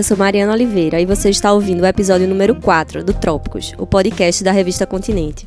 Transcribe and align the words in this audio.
Eu 0.00 0.04
sou 0.04 0.16
Mariana 0.16 0.54
Oliveira 0.54 0.98
e 0.98 1.04
você 1.04 1.28
está 1.28 1.52
ouvindo 1.52 1.82
o 1.82 1.86
episódio 1.86 2.26
número 2.26 2.54
4 2.54 3.04
do 3.04 3.12
Trópicos, 3.12 3.74
o 3.76 3.86
podcast 3.86 4.42
da 4.42 4.50
revista 4.50 4.86
Continente. 4.86 5.46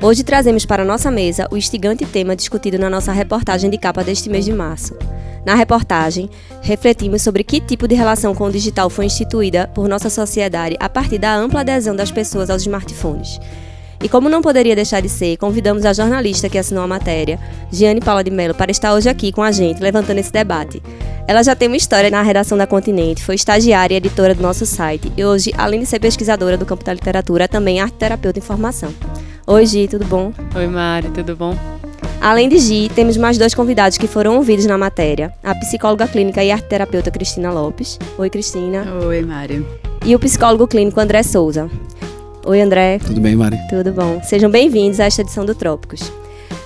Hoje 0.00 0.22
trazemos 0.22 0.64
para 0.64 0.84
nossa 0.84 1.10
mesa 1.10 1.48
o 1.50 1.56
instigante 1.56 2.06
tema 2.06 2.36
discutido 2.36 2.78
na 2.78 2.88
nossa 2.88 3.10
reportagem 3.10 3.68
de 3.68 3.76
capa 3.76 4.04
deste 4.04 4.30
mês 4.30 4.44
de 4.44 4.52
março. 4.52 4.96
Na 5.44 5.56
reportagem, 5.56 6.30
refletimos 6.62 7.20
sobre 7.20 7.42
que 7.42 7.60
tipo 7.60 7.88
de 7.88 7.96
relação 7.96 8.32
com 8.32 8.44
o 8.44 8.52
digital 8.52 8.88
foi 8.88 9.06
instituída 9.06 9.66
por 9.74 9.88
nossa 9.88 10.08
sociedade 10.08 10.76
a 10.78 10.88
partir 10.88 11.18
da 11.18 11.34
ampla 11.34 11.62
adesão 11.62 11.96
das 11.96 12.12
pessoas 12.12 12.48
aos 12.48 12.62
smartphones. 12.62 13.40
E 14.02 14.08
como 14.08 14.30
não 14.30 14.40
poderia 14.40 14.74
deixar 14.74 15.02
de 15.02 15.08
ser, 15.08 15.36
convidamos 15.36 15.84
a 15.84 15.92
jornalista 15.92 16.48
que 16.48 16.56
assinou 16.56 16.82
a 16.82 16.86
matéria, 16.86 17.38
Giane 17.70 18.00
Paula 18.00 18.24
de 18.24 18.30
Mello, 18.30 18.54
para 18.54 18.70
estar 18.70 18.94
hoje 18.94 19.08
aqui 19.08 19.30
com 19.30 19.42
a 19.42 19.52
gente, 19.52 19.82
levantando 19.82 20.18
esse 20.18 20.32
debate. 20.32 20.82
Ela 21.28 21.42
já 21.42 21.54
tem 21.54 21.68
uma 21.68 21.76
história 21.76 22.10
na 22.10 22.22
redação 22.22 22.56
da 22.56 22.66
Continente, 22.66 23.22
foi 23.22 23.34
estagiária 23.34 23.94
e 23.94 23.98
editora 23.98 24.34
do 24.34 24.42
nosso 24.42 24.64
site 24.64 25.12
e 25.16 25.24
hoje, 25.24 25.52
além 25.56 25.80
de 25.80 25.86
ser 25.86 26.00
pesquisadora 26.00 26.56
do 26.56 26.64
campo 26.64 26.82
da 26.82 26.94
literatura, 26.94 27.44
é 27.44 27.48
também 27.48 27.78
arte 27.78 27.94
terapeuta 27.94 28.38
em 28.38 28.42
formação. 28.42 28.92
Oi, 29.46 29.66
Gi, 29.66 29.86
tudo 29.86 30.04
bom? 30.06 30.32
Oi, 30.56 30.66
Mari, 30.66 31.10
tudo 31.10 31.36
bom? 31.36 31.54
Além 32.20 32.48
de 32.48 32.58
Gi, 32.58 32.90
temos 32.94 33.16
mais 33.16 33.38
dois 33.38 33.54
convidados 33.54 33.96
que 33.96 34.06
foram 34.06 34.36
ouvidos 34.36 34.66
na 34.66 34.76
matéria: 34.76 35.32
a 35.42 35.54
psicóloga 35.54 36.06
clínica 36.06 36.42
e 36.42 36.50
arte 36.50 36.68
terapeuta 36.68 37.10
Cristina 37.10 37.50
Lopes. 37.50 37.98
Oi, 38.18 38.30
Cristina. 38.30 38.84
Oi, 39.06 39.22
Mari. 39.22 39.66
E 40.04 40.14
o 40.14 40.18
psicólogo 40.18 40.66
clínico 40.66 41.00
André 41.00 41.22
Souza. 41.22 41.70
Oi, 42.46 42.58
André. 42.58 42.98
Tudo 42.98 43.20
bem, 43.20 43.36
Mari? 43.36 43.58
Tudo 43.68 43.92
bom. 43.92 44.18
Sejam 44.22 44.50
bem-vindos 44.50 44.98
a 44.98 45.04
esta 45.04 45.20
edição 45.20 45.44
do 45.44 45.54
Trópicos. 45.54 46.10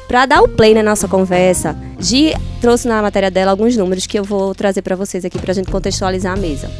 Para 0.06 0.24
dar 0.24 0.40
o 0.40 0.48
play 0.48 0.72
na 0.72 0.84
nossa 0.84 1.08
conversa, 1.08 1.76
Gi 1.98 2.32
trouxe 2.60 2.86
na 2.86 3.02
matéria 3.02 3.28
dela 3.28 3.50
alguns 3.50 3.76
números 3.76 4.06
que 4.06 4.16
eu 4.16 4.22
vou 4.22 4.54
trazer 4.54 4.82
para 4.82 4.94
vocês 4.94 5.24
aqui 5.24 5.36
para 5.36 5.50
a 5.50 5.54
gente 5.54 5.70
contextualizar 5.70 6.32
a 6.32 6.36
mesa. 6.36 6.70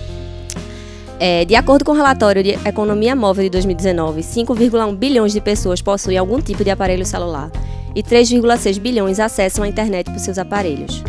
É, 1.19 1.45
de 1.45 1.57
acordo 1.57 1.85
com 1.85 1.91
o 1.91 1.95
relatório 1.95 2.41
de 2.41 2.51
Economia 2.51 3.17
Móvel 3.17 3.45
de 3.45 3.51
2019, 3.51 4.21
5,1 4.21 4.97
bilhões 4.97 5.33
de 5.33 5.41
pessoas 5.41 5.83
possuem 5.83 6.17
algum 6.17 6.41
tipo 6.41 6.63
de 6.63 6.71
aparelho 6.71 7.05
celular 7.05 7.51
e 7.97 8.03
3,6 8.03 8.79
bilhões 8.79 9.19
acessam 9.19 9.65
a 9.65 9.69
internet 9.69 10.09
por 10.09 10.21
seus 10.21 10.39
aparelhos. 10.39 11.03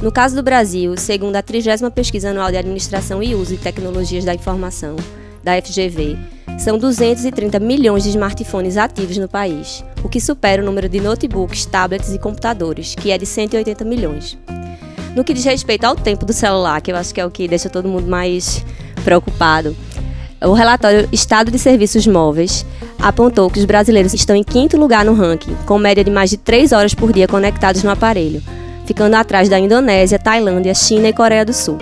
No 0.00 0.10
caso 0.10 0.36
do 0.36 0.42
Brasil, 0.42 0.96
segundo 0.96 1.36
a 1.36 1.42
30 1.42 1.90
Pesquisa 1.90 2.30
Anual 2.30 2.50
de 2.50 2.56
Administração 2.56 3.22
e 3.22 3.34
Uso 3.34 3.56
de 3.56 3.62
Tecnologias 3.62 4.24
da 4.24 4.34
Informação, 4.34 4.96
da 5.46 5.62
FGV, 5.62 6.18
são 6.58 6.76
230 6.76 7.60
milhões 7.60 8.02
de 8.02 8.08
smartphones 8.08 8.76
ativos 8.76 9.16
no 9.16 9.28
país, 9.28 9.84
o 10.02 10.08
que 10.08 10.20
supera 10.20 10.60
o 10.60 10.64
número 10.64 10.88
de 10.88 11.00
notebooks, 11.00 11.64
tablets 11.66 12.12
e 12.12 12.18
computadores, 12.18 12.96
que 12.96 13.12
é 13.12 13.16
de 13.16 13.24
180 13.24 13.84
milhões. 13.84 14.36
No 15.14 15.22
que 15.22 15.32
diz 15.32 15.44
respeito 15.44 15.84
ao 15.84 15.94
tempo 15.94 16.26
do 16.26 16.32
celular, 16.32 16.80
que 16.80 16.90
eu 16.90 16.96
acho 16.96 17.14
que 17.14 17.20
é 17.20 17.24
o 17.24 17.30
que 17.30 17.46
deixa 17.46 17.70
todo 17.70 17.88
mundo 17.88 18.08
mais 18.08 18.64
preocupado, 19.04 19.76
o 20.42 20.52
relatório 20.52 21.08
Estado 21.12 21.48
de 21.48 21.60
Serviços 21.60 22.08
Móveis 22.08 22.66
apontou 22.98 23.48
que 23.48 23.60
os 23.60 23.64
brasileiros 23.64 24.14
estão 24.14 24.34
em 24.34 24.42
quinto 24.42 24.76
lugar 24.76 25.04
no 25.04 25.14
ranking, 25.14 25.54
com 25.64 25.78
média 25.78 26.02
de 26.02 26.10
mais 26.10 26.28
de 26.28 26.38
3 26.38 26.72
horas 26.72 26.92
por 26.92 27.12
dia 27.12 27.28
conectados 27.28 27.84
no 27.84 27.90
aparelho, 27.90 28.42
ficando 28.84 29.14
atrás 29.14 29.48
da 29.48 29.60
Indonésia, 29.60 30.18
Tailândia, 30.18 30.74
China 30.74 31.08
e 31.08 31.12
Coreia 31.12 31.44
do 31.44 31.52
Sul. 31.52 31.78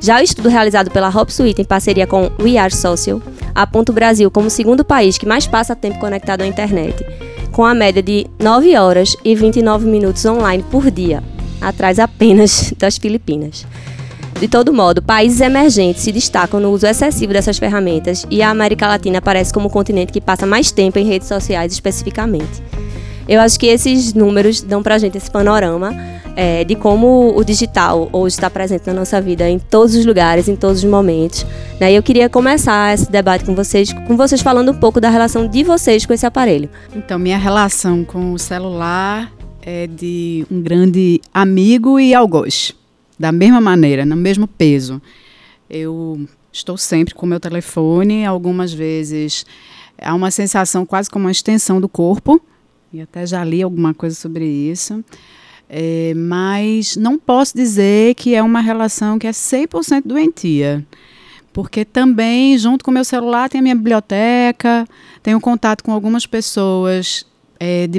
Já 0.00 0.20
o 0.20 0.22
estudo 0.22 0.48
realizado 0.48 0.90
pela 0.90 1.08
HopSuite 1.08 1.60
em 1.60 1.64
parceria 1.64 2.06
com 2.06 2.30
We 2.40 2.56
Are 2.56 2.74
Social 2.74 3.20
aponta 3.54 3.90
o 3.90 3.94
Brasil 3.94 4.30
como 4.30 4.46
o 4.46 4.50
segundo 4.50 4.84
país 4.84 5.18
que 5.18 5.26
mais 5.26 5.46
passa 5.46 5.74
tempo 5.74 5.98
conectado 5.98 6.42
à 6.42 6.46
internet, 6.46 7.04
com 7.50 7.64
a 7.64 7.74
média 7.74 8.02
de 8.02 8.26
9 8.38 8.76
horas 8.76 9.16
e 9.24 9.34
29 9.34 9.86
minutos 9.86 10.24
online 10.24 10.64
por 10.70 10.90
dia, 10.90 11.22
atrás 11.60 11.98
apenas 11.98 12.72
das 12.78 12.96
Filipinas. 12.96 13.66
De 14.38 14.46
todo 14.46 14.72
modo, 14.72 15.02
países 15.02 15.40
emergentes 15.40 16.02
se 16.02 16.12
destacam 16.12 16.60
no 16.60 16.70
uso 16.70 16.86
excessivo 16.86 17.32
dessas 17.32 17.58
ferramentas 17.58 18.24
e 18.30 18.40
a 18.40 18.50
América 18.50 18.86
Latina 18.86 19.18
aparece 19.18 19.52
como 19.52 19.66
o 19.66 19.70
continente 19.70 20.12
que 20.12 20.20
passa 20.20 20.46
mais 20.46 20.70
tempo 20.70 20.96
em 21.00 21.04
redes 21.04 21.26
sociais 21.26 21.72
especificamente. 21.72 22.62
Eu 23.28 23.40
acho 23.40 23.60
que 23.60 23.66
esses 23.66 24.14
números 24.14 24.62
dão 24.62 24.82
para 24.82 24.94
a 24.94 24.98
gente 24.98 25.18
esse 25.18 25.30
panorama 25.30 25.94
é, 26.34 26.64
de 26.64 26.74
como 26.74 27.36
o 27.36 27.44
digital 27.44 28.08
hoje 28.12 28.36
está 28.36 28.48
presente 28.48 28.86
na 28.86 28.94
nossa 28.94 29.20
vida 29.20 29.48
em 29.50 29.58
todos 29.58 29.94
os 29.94 30.06
lugares, 30.06 30.48
em 30.48 30.56
todos 30.56 30.82
os 30.82 30.88
momentos. 30.88 31.44
Né? 31.78 31.92
E 31.92 31.96
eu 31.96 32.02
queria 32.02 32.28
começar 32.28 32.94
esse 32.94 33.10
debate 33.10 33.44
com 33.44 33.54
vocês, 33.54 33.92
com 33.92 34.16
vocês 34.16 34.40
falando 34.40 34.70
um 34.70 34.74
pouco 34.74 35.00
da 35.00 35.10
relação 35.10 35.46
de 35.46 35.62
vocês 35.62 36.06
com 36.06 36.12
esse 36.14 36.24
aparelho. 36.24 36.70
Então, 36.94 37.18
minha 37.18 37.36
relação 37.36 38.04
com 38.04 38.32
o 38.32 38.38
celular 38.38 39.30
é 39.60 39.86
de 39.86 40.46
um 40.50 40.62
grande 40.62 41.20
amigo 41.34 42.00
e 42.00 42.14
algoz, 42.14 42.72
da 43.18 43.30
mesma 43.30 43.60
maneira, 43.60 44.06
no 44.06 44.16
mesmo 44.16 44.46
peso. 44.46 45.02
Eu 45.68 46.26
estou 46.50 46.78
sempre 46.78 47.14
com 47.14 47.26
o 47.26 47.28
meu 47.28 47.40
telefone, 47.40 48.24
algumas 48.24 48.72
vezes 48.72 49.44
há 50.00 50.14
uma 50.14 50.30
sensação 50.30 50.86
quase 50.86 51.10
como 51.10 51.26
uma 51.26 51.32
extensão 51.32 51.80
do 51.80 51.88
corpo, 51.88 52.40
e 52.92 53.00
até 53.00 53.26
já 53.26 53.44
li 53.44 53.62
alguma 53.62 53.92
coisa 53.92 54.16
sobre 54.16 54.46
isso. 54.46 55.04
É, 55.68 56.14
mas 56.16 56.96
não 56.96 57.18
posso 57.18 57.54
dizer 57.56 58.14
que 58.14 58.34
é 58.34 58.42
uma 58.42 58.60
relação 58.60 59.18
que 59.18 59.26
é 59.26 59.30
100% 59.30 60.02
doentia. 60.04 60.86
Porque 61.52 61.84
também, 61.84 62.56
junto 62.56 62.84
com 62.84 62.90
o 62.90 62.94
meu 62.94 63.04
celular, 63.04 63.48
tem 63.48 63.58
a 63.58 63.62
minha 63.62 63.74
biblioteca, 63.74 64.86
tenho 65.22 65.40
contato 65.40 65.82
com 65.82 65.92
algumas 65.92 66.24
pessoas 66.24 67.26
é, 67.60 67.86
de 67.86 67.98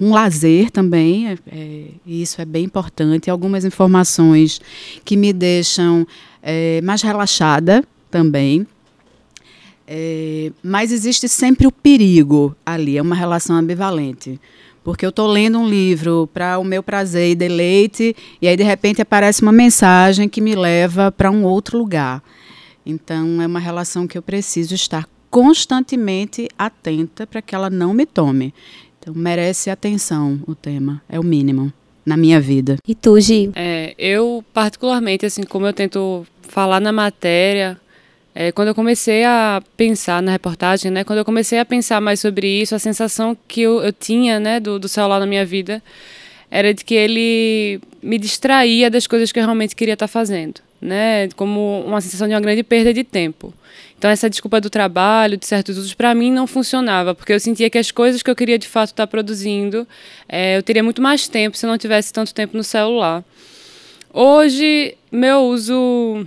um 0.00 0.12
lazer 0.12 0.70
também, 0.70 1.28
é, 1.28 1.38
é, 1.50 1.84
e 2.06 2.22
isso 2.22 2.40
é 2.40 2.44
bem 2.44 2.64
importante. 2.64 3.30
Algumas 3.30 3.64
informações 3.64 4.60
que 5.04 5.16
me 5.16 5.32
deixam 5.32 6.06
é, 6.42 6.80
mais 6.82 7.02
relaxada 7.02 7.84
também. 8.10 8.66
É, 9.92 10.52
mas 10.62 10.92
existe 10.92 11.28
sempre 11.28 11.66
o 11.66 11.72
perigo 11.72 12.54
ali, 12.64 12.96
é 12.96 13.02
uma 13.02 13.16
relação 13.16 13.56
ambivalente 13.56 14.38
porque 14.82 15.04
eu 15.04 15.10
estou 15.10 15.26
lendo 15.26 15.58
um 15.58 15.68
livro 15.68 16.28
para 16.32 16.58
o 16.58 16.64
meu 16.64 16.82
prazer 16.82 17.30
e 17.30 17.34
deleite, 17.34 18.16
e 18.40 18.48
aí 18.48 18.56
de 18.56 18.62
repente 18.62 19.02
aparece 19.02 19.42
uma 19.42 19.52
mensagem 19.52 20.28
que 20.28 20.40
me 20.40 20.54
leva 20.54 21.12
para 21.12 21.30
um 21.30 21.44
outro 21.44 21.78
lugar. 21.78 22.22
Então 22.84 23.42
é 23.42 23.46
uma 23.46 23.60
relação 23.60 24.06
que 24.06 24.16
eu 24.16 24.22
preciso 24.22 24.74
estar 24.74 25.06
constantemente 25.30 26.48
atenta 26.58 27.26
para 27.26 27.42
que 27.42 27.54
ela 27.54 27.70
não 27.70 27.92
me 27.92 28.06
tome. 28.06 28.54
Então 28.98 29.14
merece 29.14 29.70
atenção 29.70 30.40
o 30.46 30.54
tema, 30.54 31.02
é 31.08 31.20
o 31.20 31.22
mínimo 31.22 31.72
na 32.04 32.16
minha 32.16 32.40
vida. 32.40 32.76
E 32.86 32.94
tu, 32.94 33.20
Gi? 33.20 33.50
É, 33.54 33.94
eu 33.98 34.44
particularmente 34.52 35.26
assim, 35.26 35.42
como 35.42 35.66
eu 35.66 35.72
tento 35.72 36.26
falar 36.42 36.80
na 36.80 36.90
matéria, 36.90 37.78
é, 38.40 38.50
quando 38.50 38.68
eu 38.68 38.74
comecei 38.74 39.22
a 39.22 39.62
pensar 39.76 40.22
na 40.22 40.32
reportagem, 40.32 40.90
né, 40.90 41.04
quando 41.04 41.18
eu 41.18 41.26
comecei 41.26 41.58
a 41.58 41.64
pensar 41.64 42.00
mais 42.00 42.20
sobre 42.20 42.48
isso, 42.48 42.74
a 42.74 42.78
sensação 42.78 43.36
que 43.46 43.60
eu, 43.60 43.82
eu 43.82 43.92
tinha 43.92 44.40
né, 44.40 44.58
do, 44.58 44.78
do 44.78 44.88
celular 44.88 45.20
na 45.20 45.26
minha 45.26 45.44
vida 45.44 45.82
era 46.50 46.72
de 46.72 46.82
que 46.82 46.94
ele 46.94 47.82
me 48.02 48.16
distraía 48.16 48.90
das 48.90 49.06
coisas 49.06 49.30
que 49.30 49.38
eu 49.38 49.42
realmente 49.44 49.76
queria 49.76 49.92
estar 49.92 50.08
fazendo, 50.08 50.62
né, 50.80 51.28
como 51.36 51.84
uma 51.86 52.00
sensação 52.00 52.26
de 52.26 52.32
uma 52.32 52.40
grande 52.40 52.62
perda 52.62 52.94
de 52.94 53.04
tempo. 53.04 53.52
Então 53.98 54.10
essa 54.10 54.30
desculpa 54.30 54.58
do 54.58 54.70
trabalho, 54.70 55.36
de 55.36 55.44
certos 55.44 55.76
usos, 55.76 55.92
para 55.92 56.14
mim 56.14 56.32
não 56.32 56.46
funcionava, 56.46 57.14
porque 57.14 57.34
eu 57.34 57.40
sentia 57.40 57.68
que 57.68 57.76
as 57.76 57.90
coisas 57.90 58.22
que 58.22 58.30
eu 58.30 58.34
queria 58.34 58.58
de 58.58 58.66
fato 58.66 58.92
estar 58.92 59.06
produzindo, 59.06 59.86
é, 60.26 60.56
eu 60.56 60.62
teria 60.62 60.82
muito 60.82 61.02
mais 61.02 61.28
tempo 61.28 61.58
se 61.58 61.66
eu 61.66 61.68
não 61.68 61.76
tivesse 61.76 62.10
tanto 62.10 62.32
tempo 62.32 62.56
no 62.56 62.64
celular. 62.64 63.22
Hoje, 64.14 64.96
meu 65.12 65.40
uso, 65.40 66.24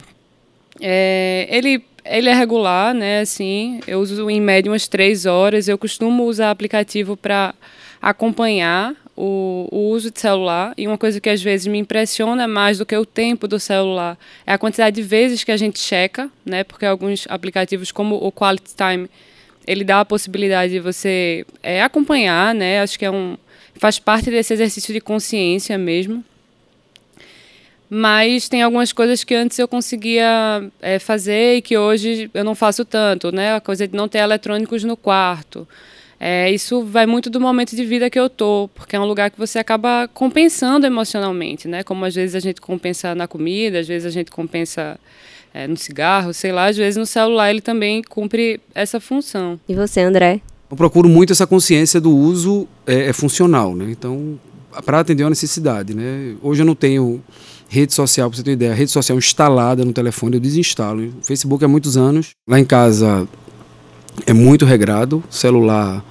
é, 0.79 1.47
ele 1.49 1.84
ele 2.05 2.29
é 2.29 2.34
regular, 2.34 2.94
né? 2.94 3.22
Assim, 3.22 3.79
eu 3.88 4.00
uso 4.00 4.29
em 4.29 4.41
média 4.41 4.72
umas 4.72 4.88
três 4.88 5.26
horas. 5.26 5.67
Eu 5.67 5.78
costumo 5.78 6.23
usar 6.23 6.52
aplicativo 6.52 7.16
para 7.16 7.53
acompanhar 8.02 8.96
o, 9.16 9.67
o, 9.72 9.90
uso 9.90 10.11
de 10.11 10.20
celular. 10.20 10.73
E 10.78 10.88
uma 10.88 10.97
coisa 10.97 11.20
que 11.20 11.29
às 11.29 11.41
vezes 11.41 11.67
me 11.67 11.78
impressiona 11.78 12.47
mais 12.47 12.78
do 12.78 12.85
que 12.85 12.96
o 12.96 13.05
tempo 13.05 13.47
do 13.47 13.59
celular 13.59 14.17
é 14.46 14.53
a 14.53 14.58
quantidade 14.58 14.96
de 14.96 15.02
vezes 15.02 15.44
que 15.44 15.52
a 15.52 15.58
gente 15.58 15.79
checa, 15.79 16.29
né? 16.46 16.64
Porque 16.64 16.85
alguns 16.85 17.26
aplicativos, 17.29 17.91
como 17.91 18.16
o 18.16 18.32
Quality 18.32 18.76
Time, 18.76 19.09
ele 19.66 19.84
dá 19.84 20.02
a 20.02 20.05
possibilidade 20.05 20.73
de 20.73 20.79
você 20.79 21.46
é, 21.61 21.82
acompanhar, 21.82 22.53
né? 22.53 22.82
Acho 22.82 23.00
que 23.00 23.05
é 23.05 23.11
um 23.11 23.38
faz 23.76 23.97
parte 24.00 24.29
desse 24.29 24.53
exercício 24.53 24.94
de 24.94 25.02
consciência 25.02 25.78
mesmo. 25.78 26.23
Mas 27.95 28.49
tem 28.49 28.63
algumas 28.63 28.91
coisas 28.91 29.23
que 29.23 29.35
antes 29.35 29.59
eu 29.59 29.67
conseguia 29.67 30.67
é, 30.81 30.97
fazer 30.97 31.57
e 31.57 31.61
que 31.61 31.78
hoje 31.78 32.28
eu 32.34 32.43
não 32.43 32.55
faço 32.55 32.84
tanto, 32.84 33.31
né? 33.31 33.53
A 33.53 33.61
coisa 33.61 33.87
de 33.87 33.95
não 33.95 34.07
ter 34.07 34.17
eletrônicos 34.17 34.84
no 34.84 34.97
quarto. 34.97 35.67
É, 36.19 36.49
isso 36.49 36.81
vai 36.81 37.05
muito 37.05 37.29
do 37.29 37.40
momento 37.40 37.75
de 37.75 37.85
vida 37.85 38.09
que 38.09 38.19
eu 38.19 38.31
tô, 38.31 38.67
porque 38.73 38.95
é 38.95 38.99
um 38.99 39.05
lugar 39.05 39.29
que 39.29 39.37
você 39.37 39.59
acaba 39.59 40.09
compensando 40.11 40.87
emocionalmente, 40.87 41.67
né? 41.67 41.84
Como 41.84 42.03
às 42.03 42.16
vezes 42.16 42.35
a 42.35 42.40
gente 42.40 42.59
compensa 42.59 43.13
na 43.13 43.28
comida, 43.28 43.78
às 43.78 43.87
vezes 43.87 44.07
a 44.07 44.09
gente 44.09 44.31
compensa 44.31 44.99
é, 45.53 45.67
no 45.67 45.78
cigarro, 45.78 46.34
sei 46.34 46.51
lá, 46.51 46.66
às 46.66 46.78
vezes 46.78 46.97
no 46.97 47.05
celular 47.05 47.51
ele 47.51 47.61
também 47.61 48.01
cumpre 48.01 48.59
essa 48.73 48.99
função. 48.99 49.59
E 49.69 49.75
você, 49.75 50.01
André? 50.01 50.41
Eu 50.72 50.75
procuro 50.75 51.07
muito 51.07 51.31
essa 51.31 51.45
consciência 51.45 52.01
do 52.01 52.09
uso 52.09 52.67
é, 52.87 53.09
é 53.09 53.13
funcional, 53.13 53.75
né? 53.75 53.85
Então, 53.91 54.40
para 54.84 55.01
atender 55.01 55.23
uma 55.23 55.29
necessidade, 55.29 55.93
né? 55.93 56.34
Hoje 56.41 56.63
eu 56.63 56.66
não 56.66 56.73
tenho 56.73 57.22
Rede 57.73 57.91
social, 57.91 58.29
para 58.29 58.37
você 58.37 58.43
ter 58.43 58.52
uma 58.52 58.53
ideia, 58.53 58.72
rede 58.72 58.91
social 58.91 59.17
instalada 59.17 59.84
no 59.84 59.91
telefone, 59.91 60.35
eu 60.35 60.40
desinstalo. 60.40 61.08
O 61.08 61.25
Facebook 61.25 61.66
há 61.66 61.67
muitos 61.67 61.97
anos. 61.97 62.29
Lá 62.47 62.59
em 62.59 62.66
casa 62.66 63.28
é 64.28 64.31
muito 64.31 64.64
regrado, 64.64 65.23
celular 65.28 66.05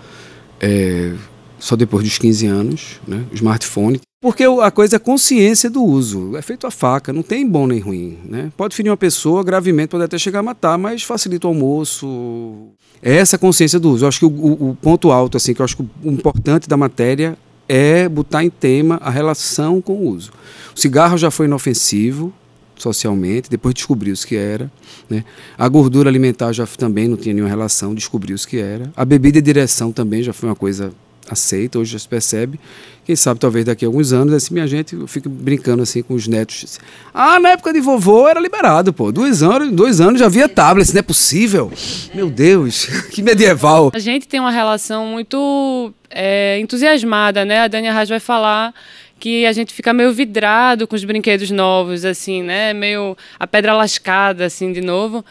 é, 0.61 1.13
só 1.61 1.77
depois 1.77 2.03
dos 2.03 2.19
15 2.19 2.47
anos, 2.49 3.01
né? 3.07 3.25
smartphone. 3.33 4.01
Porque 4.21 4.43
a 4.43 4.73
coisa 4.73 4.97
é 4.97 4.99
consciência 4.99 5.71
do 5.71 5.85
uso. 5.85 6.37
É 6.37 6.43
feito 6.43 6.67
a 6.67 6.71
faca, 6.73 7.13
não 7.13 7.23
tem 7.23 7.49
bom 7.49 7.69
nem 7.69 7.79
ruim. 7.79 8.19
Né? 8.25 8.51
Pode 8.57 8.75
ferir 8.75 8.91
uma 8.91 8.97
pessoa, 8.97 9.45
gravemente 9.45 9.91
pode 9.91 10.03
até 10.03 10.19
chegar 10.19 10.41
a 10.41 10.43
matar, 10.43 10.77
mas 10.77 11.05
facilita 11.05 11.47
o 11.47 11.51
almoço. 11.51 12.73
É 13.01 13.15
essa 13.15 13.39
consciência 13.39 13.79
do 13.79 13.91
uso. 13.91 14.05
Eu 14.05 14.09
acho 14.09 14.19
que 14.19 14.27
o, 14.27 14.31
o, 14.31 14.71
o 14.71 14.75
ponto 14.83 15.13
alto, 15.13 15.37
assim, 15.37 15.55
que 15.55 15.61
eu 15.61 15.65
acho 15.65 15.77
que 15.77 15.85
o 16.03 16.11
importante 16.11 16.69
da 16.69 16.77
matéria 16.77 17.39
é 17.69 18.09
botar 18.09 18.45
em 18.45 18.51
tema 18.51 18.97
a 19.03 19.11
relação 19.11 19.81
com 19.81 19.95
o 19.95 20.09
uso. 20.09 20.33
O 20.75 20.79
cigarro 20.79 21.17
já 21.17 21.31
foi 21.31 21.47
inofensivo 21.47 22.33
socialmente, 22.77 23.49
depois 23.49 23.75
descobriu-se 23.75 24.27
que 24.27 24.37
era. 24.37 24.71
Né? 25.09 25.25
A 25.57 25.69
gordura 25.69 26.11
alimentar 26.11 26.53
já 26.53 26.67
também 26.67 27.07
não 27.07 27.17
tinha 27.17 27.35
nenhuma 27.35 27.49
relação, 27.49 27.95
descobriu-se 27.95 28.47
que 28.47 28.59
era. 28.59 28.93
A 28.97 29.05
bebida 29.05 29.41
de 29.41 29.45
direção 29.45 29.93
também 29.93 30.23
já 30.23 30.33
foi 30.33 30.49
uma 30.49 30.57
coisa 30.57 30.93
aceita, 31.29 31.79
hoje 31.79 31.93
já 31.93 31.99
se 31.99 32.09
percebe. 32.09 32.59
Quem 33.05 33.17
sabe 33.17 33.41
talvez 33.41 33.65
daqui 33.65 33.85
a 33.85 33.89
alguns 33.89 34.13
anos, 34.13 34.33
assim, 34.33 34.55
minha 34.55 34.67
gente, 34.67 34.95
eu 34.95 35.09
fico 35.09 35.29
brincando 35.29 35.83
assim 35.83 36.03
com 36.03 36.15
os 36.15 36.29
netos. 36.29 36.79
Ah, 37.13 37.41
na 37.41 37.51
época 37.51 37.73
de 37.73 37.81
vovô 37.81 38.29
era 38.29 38.39
liberado, 38.39 38.93
pô. 38.93 39.11
Dois 39.11 39.43
anos, 39.43 39.73
dois 39.73 40.01
anos 40.01 40.21
já 40.21 40.27
havia 40.27 40.49
tablets, 40.49 40.93
não 40.93 41.01
é 41.01 41.03
possível. 41.03 41.73
Meu 42.15 42.31
Deus, 42.31 42.87
que 43.11 43.21
medieval. 43.23 43.91
A 43.93 43.99
gente 43.99 44.29
tem 44.29 44.39
uma 44.39 44.53
relação 44.53 45.07
muito 45.07 45.93
é, 46.11 46.59
entusiasmada, 46.61 47.45
né? 47.45 47.61
A 47.61 47.69
Dani 47.69 47.89
Arras 47.89 48.09
vai 48.09 48.21
falar 48.21 48.73
que 49.19 49.47
a 49.47 49.53
gente 49.53 49.73
fica 49.73 49.93
meio 49.93 50.13
vidrado 50.13 50.87
com 50.87 50.95
os 50.95 51.05
brinquedos 51.05 51.51
novos, 51.51 52.05
assim, 52.05 52.43
né? 52.43 52.73
Meio 52.73 53.17
a 53.39 53.47
pedra 53.47 53.75
lascada, 53.75 54.47
assim, 54.47 54.73
de 54.73 54.81
novo. 54.81 55.25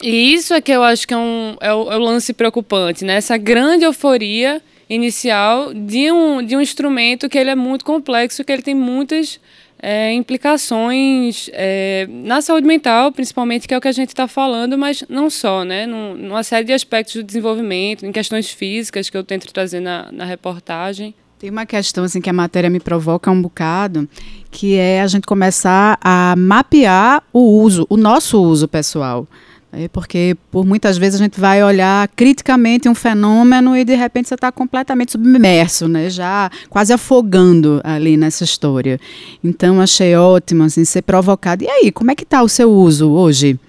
E 0.00 0.34
isso 0.34 0.54
é 0.54 0.60
que 0.60 0.70
eu 0.70 0.82
acho 0.84 1.06
que 1.06 1.14
é, 1.14 1.16
um, 1.16 1.56
é, 1.60 1.74
o, 1.74 1.92
é 1.92 1.96
o 1.96 2.00
lance 2.00 2.32
preocupante, 2.32 3.04
né? 3.04 3.14
Essa 3.14 3.36
grande 3.36 3.84
euforia 3.84 4.62
inicial 4.88 5.72
de 5.74 6.10
um, 6.10 6.42
de 6.42 6.56
um 6.56 6.60
instrumento 6.60 7.28
que 7.28 7.36
ele 7.36 7.50
é 7.50 7.54
muito 7.54 7.84
complexo, 7.84 8.44
que 8.44 8.52
ele 8.52 8.62
tem 8.62 8.74
muitas 8.74 9.38
é, 9.80 10.12
implicações 10.12 11.48
é, 11.52 12.06
na 12.08 12.40
saúde 12.40 12.66
mental, 12.66 13.12
principalmente, 13.12 13.68
que 13.68 13.74
é 13.74 13.78
o 13.78 13.80
que 13.80 13.88
a 13.88 13.92
gente 13.92 14.08
está 14.08 14.26
falando, 14.26 14.76
mas 14.76 15.04
não 15.08 15.30
só, 15.30 15.64
né? 15.64 15.86
Num, 15.86 16.14
numa 16.14 16.42
série 16.42 16.64
de 16.64 16.72
aspectos 16.72 17.14
do 17.14 17.22
desenvolvimento, 17.22 18.04
em 18.04 18.12
questões 18.12 18.50
físicas 18.50 19.08
que 19.08 19.16
eu 19.16 19.22
tento 19.22 19.52
trazer 19.52 19.80
na, 19.80 20.10
na 20.10 20.24
reportagem. 20.24 21.14
Tem 21.38 21.50
uma 21.50 21.64
questão 21.64 22.02
assim 22.02 22.20
que 22.20 22.28
a 22.28 22.32
matéria 22.32 22.68
me 22.68 22.80
provoca 22.80 23.30
um 23.30 23.40
bocado, 23.40 24.08
que 24.50 24.74
é 24.74 25.00
a 25.00 25.06
gente 25.06 25.24
começar 25.24 25.96
a 26.02 26.34
mapear 26.36 27.22
o 27.32 27.60
uso, 27.60 27.86
o 27.88 27.96
nosso 27.96 28.42
uso 28.42 28.66
pessoal. 28.66 29.26
É 29.70 29.86
porque 29.86 30.34
por 30.50 30.64
muitas 30.64 30.96
vezes 30.96 31.20
a 31.20 31.24
gente 31.24 31.38
vai 31.38 31.62
olhar 31.62 32.08
criticamente 32.16 32.88
um 32.88 32.94
fenômeno 32.94 33.76
e 33.76 33.84
de 33.84 33.94
repente 33.94 34.28
você 34.28 34.34
está 34.34 34.50
completamente 34.50 35.12
submerso, 35.12 35.86
né? 35.86 36.08
já 36.08 36.50
quase 36.70 36.92
afogando 36.92 37.80
ali 37.84 38.16
nessa 38.16 38.44
história. 38.44 38.98
Então 39.44 39.80
achei 39.80 40.16
ótimo 40.16 40.64
assim, 40.64 40.84
ser 40.84 41.02
provocado. 41.02 41.64
E 41.64 41.68
aí, 41.68 41.92
como 41.92 42.10
é 42.10 42.14
que 42.14 42.24
está 42.24 42.42
o 42.42 42.48
seu 42.48 42.72
uso 42.72 43.10
hoje? 43.10 43.60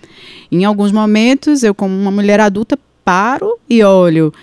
Em 0.49 0.63
alguns 0.63 0.91
momentos, 0.91 1.63
eu 1.63 1.75
como 1.75 1.93
uma 1.93 2.11
mulher 2.11 2.39
adulta 2.39 2.79
paro 3.03 3.57
e 3.69 3.83
olho 3.83 4.33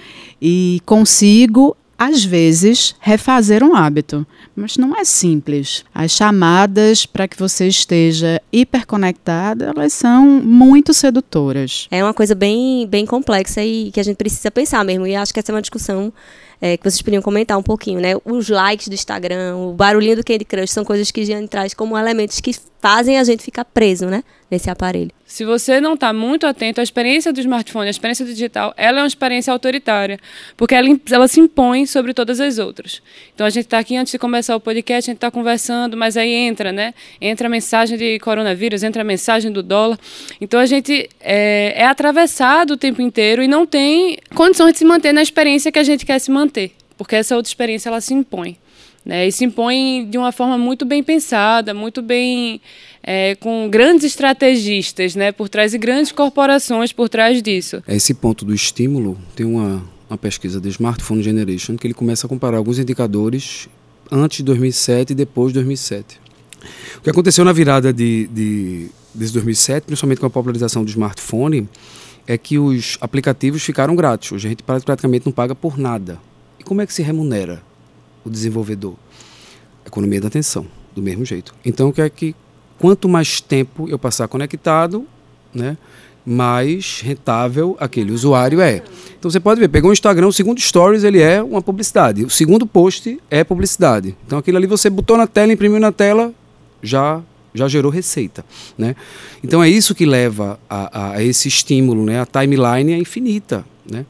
e 0.41 0.81
consigo 0.85 1.76
às 1.98 2.25
vezes, 2.25 2.94
refazer 3.00 3.62
um 3.62 3.75
hábito. 3.75 4.26
Mas 4.54 4.76
não 4.76 4.96
é 4.96 5.04
simples. 5.04 5.84
As 5.94 6.12
chamadas 6.12 7.06
para 7.06 7.28
que 7.28 7.38
você 7.38 7.69
esteja 7.69 8.40
hiperconectada, 8.52 9.72
elas 9.76 9.93
são 9.93 10.25
muito 10.26 10.94
sedutoras. 10.94 11.87
É 11.90 12.02
uma 12.02 12.14
coisa 12.14 12.34
bem, 12.34 12.87
bem 12.87 13.04
complexa 13.04 13.62
e 13.62 13.90
que 13.90 14.00
a 14.00 14.02
gente 14.02 14.16
precisa 14.16 14.50
pensar 14.50 14.84
mesmo. 14.84 15.06
E 15.06 15.14
acho 15.14 15.32
que 15.32 15.40
essa 15.40 15.52
é 15.52 15.54
uma 15.54 15.60
discussão 15.60 16.12
é, 16.61 16.76
que 16.76 16.82
vocês 16.82 17.03
podiam 17.03 17.23
comentar 17.23 17.58
um 17.58 17.62
pouquinho, 17.62 18.00
né? 18.00 18.14
Os 18.25 18.49
likes 18.49 18.88
do 18.88 18.94
Instagram, 18.94 19.56
o 19.56 19.73
barulhinho 19.73 20.17
do 20.17 20.25
Candy 20.25 20.44
Crush 20.44 20.70
são 20.70 20.85
coisas 20.85 21.11
que 21.11 21.25
gente 21.25 21.49
traz 21.49 21.75
como 21.75 21.97
elementos 21.97 22.41
que 22.41 22.53
fazem 22.81 23.19
a 23.19 23.25
gente 23.25 23.43
ficar 23.43 23.64
preso, 23.64 24.06
né? 24.06 24.23
Nesse 24.49 24.70
aparelho. 24.70 25.11
Se 25.26 25.44
você 25.44 25.81
não 25.81 25.94
está 25.94 26.12
muito 26.12 26.47
atento, 26.47 26.81
a 26.81 26.85
experiência 26.85 27.32
do 27.32 27.41
smartphone, 27.41 27.88
a 27.88 27.91
experiência 27.91 28.25
digital, 28.25 28.73
ela 28.76 28.99
é 28.99 29.03
uma 29.03 29.08
experiência 29.08 29.53
autoritária, 29.53 30.20
porque 30.56 30.73
ela, 30.73 30.88
ela 31.11 31.26
se 31.26 31.41
impõe 31.41 31.85
sobre 31.85 32.14
todas 32.14 32.38
as 32.38 32.58
outras. 32.58 33.03
Então 33.35 33.44
a 33.44 33.50
gente 33.50 33.64
está 33.64 33.81
aqui 33.81 33.97
antes 33.97 34.12
de 34.12 34.20
começar 34.20 34.55
o 34.55 34.61
podcast, 34.61 35.11
a 35.11 35.12
gente 35.12 35.17
está 35.17 35.32
conversando, 35.32 35.97
mas 35.97 36.17
aí 36.17 36.32
entra, 36.32 36.70
né? 36.70 36.94
Entra 37.20 37.49
a 37.49 37.50
mensagem 37.50 37.99
de 37.99 38.20
coronavírus, 38.20 38.85
entra 38.85 39.03
a 39.03 39.05
mensagem 39.05 39.50
do 39.50 39.64
dólar. 39.64 39.99
Então 40.41 40.61
a 40.61 40.67
gente 40.67 41.11
é, 41.20 41.75
é 41.76 41.87
atravessado 41.87 42.75
o 42.75 42.76
tempo 42.76 43.03
inteiro 43.03 43.43
e 43.43 43.49
não 43.49 43.67
tem 43.67 44.19
condição 44.32 44.70
de 44.70 44.79
se 44.79 44.85
manter 44.85 45.12
na 45.12 45.23
experiência 45.23 45.73
que 45.73 45.79
a 45.81 45.85
gente 45.85 46.06
quer 46.06 46.20
se 46.20 46.31
manter, 46.31 46.45
porque 46.96 47.16
essa 47.16 47.37
outra 47.37 47.48
experiência 47.48 47.88
ela 47.88 48.00
se 48.00 48.14
impõe. 48.14 48.56
Né, 49.04 49.28
e 49.28 49.31
se 49.31 49.44
impõe 49.44 50.04
de 50.10 50.19
uma 50.19 50.32
forma 50.32 50.58
muito 50.58 50.84
bem 50.84 51.00
pensada, 51.00 51.72
muito 51.72 52.02
bem 52.02 52.60
é, 53.04 53.37
com 53.37 53.69
grandes 53.70 54.04
estrategistas 54.04 55.14
né, 55.14 55.31
por 55.31 55.48
trás 55.48 55.72
e 55.72 55.78
grandes 55.78 56.10
corporações 56.10 56.93
por 56.93 57.08
trás 57.08 57.40
disso. 57.40 57.81
Esse 57.87 58.12
ponto 58.12 58.44
do 58.44 58.52
estímulo 58.52 59.16
tem 59.37 59.46
uma, 59.46 59.81
uma 60.10 60.19
pesquisa 60.19 60.60
do 60.60 60.69
Smartphone 60.69 61.22
Generation 61.22 61.76
que 61.76 61.87
ele 61.87 61.94
começa 61.94 62.26
a 62.26 62.28
comparar 62.28 62.56
alguns 62.56 62.81
indicadores 62.81 63.69
antes 64.10 64.38
de 64.38 64.43
2007 64.43 65.12
e 65.12 65.14
depois 65.14 65.52
de 65.52 65.60
2007. 65.60 66.20
O 66.98 67.02
que 67.02 67.10
aconteceu 67.10 67.44
na 67.44 67.52
virada 67.52 67.93
de, 67.93 68.26
de, 68.26 68.88
desde 69.14 69.34
2007, 69.34 69.84
principalmente 69.84 70.19
com 70.19 70.26
a 70.26 70.31
popularização 70.31 70.84
do 70.84 70.90
smartphone, 70.90 71.69
é 72.26 72.37
que 72.37 72.58
os 72.58 72.98
aplicativos 73.00 73.62
ficaram 73.62 73.94
grátis. 73.94 74.32
Hoje 74.32 74.48
a 74.48 74.50
gente 74.50 74.62
praticamente 74.62 75.26
não 75.26 75.32
paga 75.32 75.54
por 75.54 75.78
nada. 75.78 76.19
Como 76.66 76.80
é 76.82 76.86
que 76.86 76.92
se 76.92 77.00
remunera 77.00 77.62
o 78.24 78.28
desenvolvedor? 78.28 78.96
Economia 79.86 80.20
da 80.20 80.26
atenção, 80.26 80.66
do 80.94 81.00
mesmo 81.00 81.24
jeito. 81.24 81.54
Então, 81.64 81.88
o 81.88 81.92
que 81.92 82.02
é 82.02 82.10
que 82.10 82.34
quanto 82.76 83.08
mais 83.08 83.40
tempo 83.40 83.88
eu 83.88 83.98
passar 83.98 84.26
conectado, 84.26 85.06
né, 85.54 85.78
mais 86.26 87.00
rentável 87.02 87.76
aquele 87.79 88.10
usuário 88.10 88.60
é. 88.60 88.82
Então 89.17 89.31
você 89.31 89.38
pode 89.38 89.60
ver, 89.60 89.69
pegou 89.69 89.91
o 89.91 89.93
Instagram, 89.93 90.26
o 90.26 90.32
segundo 90.32 90.60
stories 90.60 91.05
ele 91.05 91.20
é 91.20 91.41
uma 91.41 91.62
publicidade, 91.62 92.24
o 92.24 92.31
segundo 92.31 92.67
post 92.67 93.19
é 93.31 93.44
publicidade. 93.44 94.17
Então 94.26 94.36
aquilo 94.36 94.56
ali 94.58 94.67
você 94.67 94.91
botou 94.91 95.17
na 95.17 95.29
tela, 95.29 95.52
imprimiu 95.52 95.79
na 95.79 95.93
tela, 95.93 96.34
já 96.82 97.22
já 97.55 97.69
gerou 97.69 97.91
receita, 97.91 98.44
né? 98.76 98.94
Então 99.43 99.64
é 99.64 99.69
isso 99.69 99.94
que 99.94 100.05
leva 100.05 100.60
a, 100.69 101.12
a 101.12 101.24
esse 101.24 101.48
estímulo, 101.48 102.05
né? 102.05 102.20
A 102.20 102.26
timeline 102.26 102.93
é 102.93 102.98
infinita, 102.98 103.64
né? 103.91 104.05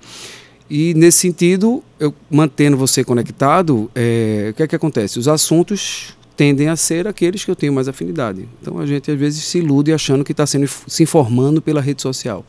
E 0.69 0.95
nesse 0.95 1.19
sentido, 1.19 1.83
eu 1.99 2.15
mantendo 2.31 2.77
você 2.77 3.05
conectado, 3.05 3.91
é, 3.95 4.49
o 4.51 4.55
que 4.55 4.63
é 4.63 4.67
que 4.67 4.77
acontece? 4.77 5.19
Os 5.19 5.29
assuntos 5.29 6.17
tendem 6.37 6.69
a 6.69 6.77
ser 6.77 7.07
aqueles 7.07 7.45
que 7.45 7.51
eu 7.51 7.57
tenho 7.57 7.73
mais 7.73 7.89
afinidade. 7.89 8.49
Então 8.61 8.79
a 8.79 8.87
gente 8.87 9.11
às 9.11 9.19
vezes 9.19 9.43
se 9.45 9.59
ilude 9.59 9.93
achando 9.93 10.25
que 10.25 10.33
está 10.33 10.47
sendo 10.47 10.69
se 10.69 11.03
informando 11.03 11.63
pela 11.63 11.81
rede 11.81 12.03
social. 12.03 12.45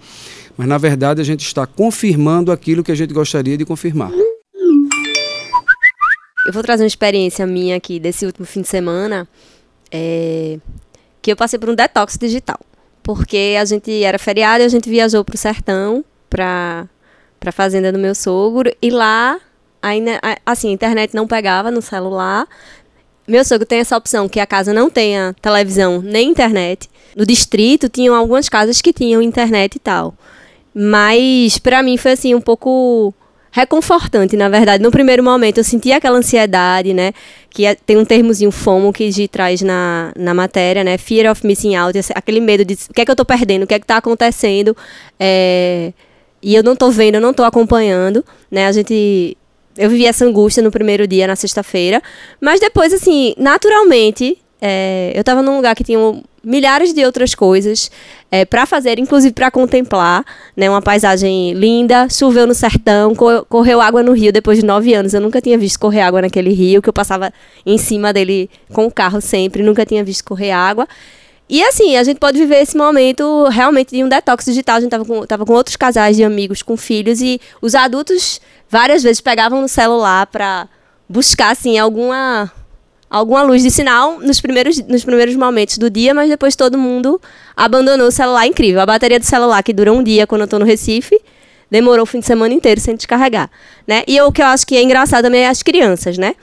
Mas 0.57 0.67
na 0.67 0.77
verdade 0.77 1.21
a 1.21 1.23
gente 1.23 1.45
está 1.45 1.65
confirmando 1.65 2.51
aquilo 2.51 2.83
que 2.83 2.91
a 2.91 2.95
gente 2.95 3.13
gostaria 3.13 3.57
de 3.57 3.63
confirmar. 3.65 4.11
Eu 6.45 6.53
vou 6.53 6.63
trazer 6.63 6.83
uma 6.83 6.87
experiência 6.87 7.45
minha 7.45 7.75
aqui 7.77 7.99
desse 7.99 8.25
último 8.25 8.45
fim 8.45 8.61
de 8.61 8.67
semana, 8.67 9.27
é, 9.91 10.57
que 11.21 11.31
eu 11.31 11.35
passei 11.35 11.59
por 11.59 11.69
um 11.69 11.75
detox 11.75 12.17
digital. 12.17 12.59
Porque 13.03 13.55
a 13.59 13.65
gente 13.65 14.03
era 14.03 14.17
feriado 14.17 14.63
e 14.63 14.65
a 14.65 14.69
gente 14.69 14.89
viajou 14.89 15.23
para 15.23 15.35
o 15.35 15.37
sertão, 15.37 16.03
para 16.29 16.87
a 17.49 17.53
fazenda 17.53 17.91
do 17.91 17.99
meu 17.99 18.15
sogro, 18.15 18.71
e 18.81 18.89
lá 18.89 19.39
ainda, 19.81 20.19
assim, 20.45 20.69
a 20.69 20.73
internet 20.73 21.15
não 21.15 21.27
pegava 21.27 21.71
no 21.71 21.81
celular, 21.81 22.47
meu 23.27 23.43
sogro 23.43 23.65
tem 23.65 23.79
essa 23.79 23.97
opção 23.97 24.29
que 24.29 24.39
a 24.39 24.45
casa 24.45 24.73
não 24.73 24.89
tenha 24.89 25.35
televisão 25.41 26.01
nem 26.01 26.29
internet. 26.29 26.89
No 27.15 27.25
distrito 27.25 27.89
tinham 27.89 28.15
algumas 28.15 28.47
casas 28.47 28.81
que 28.81 28.93
tinham 28.93 29.21
internet 29.21 29.75
e 29.75 29.79
tal. 29.79 30.13
Mas 30.73 31.57
para 31.57 31.83
mim 31.83 31.97
foi 31.97 32.13
assim 32.13 32.33
um 32.33 32.39
pouco 32.39 33.13
reconfortante, 33.51 34.37
na 34.37 34.47
verdade. 34.47 34.81
No 34.81 34.91
primeiro 34.91 35.23
momento 35.23 35.57
eu 35.57 35.63
senti 35.63 35.91
aquela 35.91 36.17
ansiedade, 36.17 36.93
né? 36.93 37.11
Que 37.49 37.65
é, 37.65 37.75
tem 37.75 37.97
um 37.97 38.05
termozinho 38.05 38.51
FOMO 38.51 38.93
que 38.93 39.11
Gi 39.11 39.27
traz 39.27 39.61
na, 39.61 40.13
na 40.15 40.33
matéria, 40.33 40.83
né? 40.83 40.97
Fear 40.97 41.29
of 41.29 41.45
missing 41.45 41.75
out, 41.75 41.97
aquele 42.15 42.39
medo 42.39 42.63
de 42.63 42.75
o 42.89 42.93
que 42.93 43.01
é 43.01 43.05
que 43.05 43.11
eu 43.11 43.15
tô 43.15 43.25
perdendo, 43.25 43.63
o 43.63 43.67
que 43.67 43.73
é 43.73 43.79
que 43.79 43.85
tá 43.85 43.97
acontecendo. 43.97 44.77
É, 45.19 45.91
e 46.41 46.55
eu 46.55 46.63
não 46.63 46.75
tô 46.75 46.89
vendo, 46.91 47.15
eu 47.15 47.21
não 47.21 47.33
tô 47.33 47.43
acompanhando, 47.43 48.23
né? 48.49 48.67
A 48.67 48.71
gente 48.71 49.37
eu 49.77 49.89
vivi 49.89 50.05
essa 50.05 50.25
angústia 50.25 50.63
no 50.63 50.71
primeiro 50.71 51.07
dia, 51.07 51.27
na 51.27 51.35
sexta-feira. 51.35 52.01
Mas 52.41 52.59
depois, 52.59 52.91
assim, 52.91 53.35
naturalmente, 53.37 54.37
é, 54.59 55.13
eu 55.15 55.23
tava 55.23 55.41
num 55.41 55.55
lugar 55.55 55.75
que 55.75 55.83
tinha 55.83 55.99
milhares 56.43 56.93
de 56.93 57.05
outras 57.05 57.35
coisas 57.35 57.91
é, 58.31 58.45
para 58.45 58.65
fazer, 58.65 58.97
inclusive 58.97 59.33
para 59.33 59.51
contemplar, 59.51 60.25
né? 60.55 60.69
Uma 60.69 60.81
paisagem 60.81 61.53
linda, 61.53 62.07
choveu 62.09 62.47
no 62.47 62.55
sertão, 62.55 63.13
co 63.13 63.45
correu 63.45 63.79
água 63.79 64.01
no 64.01 64.13
rio 64.13 64.31
depois 64.31 64.57
de 64.57 64.65
nove 64.65 64.93
anos. 64.93 65.13
Eu 65.13 65.21
nunca 65.21 65.41
tinha 65.41 65.57
visto 65.57 65.79
correr 65.79 66.01
água 66.01 66.21
naquele 66.21 66.51
rio, 66.51 66.81
que 66.81 66.89
eu 66.89 66.93
passava 66.93 67.31
em 67.65 67.77
cima 67.77 68.11
dele 68.11 68.49
com 68.73 68.85
o 68.85 68.91
carro 68.91 69.21
sempre, 69.21 69.61
nunca 69.61 69.85
tinha 69.85 70.03
visto 70.03 70.23
correr 70.23 70.51
água. 70.51 70.87
E 71.49 71.63
assim, 71.63 71.95
a 71.95 72.03
gente 72.03 72.19
pode 72.19 72.37
viver 72.37 72.61
esse 72.61 72.75
momento 72.75 73.45
realmente 73.49 73.95
de 73.95 74.03
um 74.03 74.09
detox 74.09 74.45
digital. 74.45 74.77
A 74.77 74.81
gente 74.81 74.89
tava 74.89 75.05
com, 75.05 75.25
tava 75.25 75.45
com 75.45 75.53
outros 75.53 75.75
casais 75.75 76.17
de 76.17 76.23
amigos 76.23 76.61
com 76.61 76.75
filhos 76.75 77.21
e 77.21 77.39
os 77.61 77.73
adultos 77.73 78.41
várias 78.69 79.01
vezes 79.01 79.21
pegavam 79.21 79.61
no 79.61 79.67
celular 79.67 80.27
para 80.27 80.67
buscar 81.07 81.51
assim 81.51 81.77
alguma 81.77 82.51
alguma 83.09 83.41
luz 83.41 83.61
de 83.61 83.71
sinal 83.71 84.19
nos 84.19 84.41
primeiros, 84.41 84.77
nos 84.85 85.05
primeiros 85.05 85.35
momentos 85.35 85.77
do 85.77 85.89
dia, 85.89 86.13
mas 86.13 86.29
depois 86.29 86.55
todo 86.57 86.77
mundo 86.77 87.21
abandonou 87.55 88.07
o 88.07 88.11
celular. 88.11 88.45
Incrível. 88.45 88.81
A 88.81 88.85
bateria 88.85 89.19
do 89.19 89.25
celular, 89.25 89.63
que 89.63 89.71
dura 89.71 89.93
um 89.93 90.03
dia 90.03 90.27
quando 90.27 90.41
eu 90.41 90.45
estou 90.45 90.59
no 90.59 90.65
Recife, 90.65 91.17
demorou 91.71 92.03
o 92.03 92.05
fim 92.05 92.19
de 92.19 92.25
semana 92.25 92.53
inteiro 92.53 92.81
sem 92.81 92.95
descarregar. 92.95 93.49
Né? 93.87 94.03
E 94.05 94.19
o 94.19 94.31
que 94.31 94.41
eu 94.41 94.47
acho 94.47 94.67
que 94.67 94.75
é 94.75 94.81
engraçado 94.81 95.23
também 95.23 95.43
é 95.43 95.47
as 95.47 95.63
crianças, 95.63 96.17
né? 96.17 96.35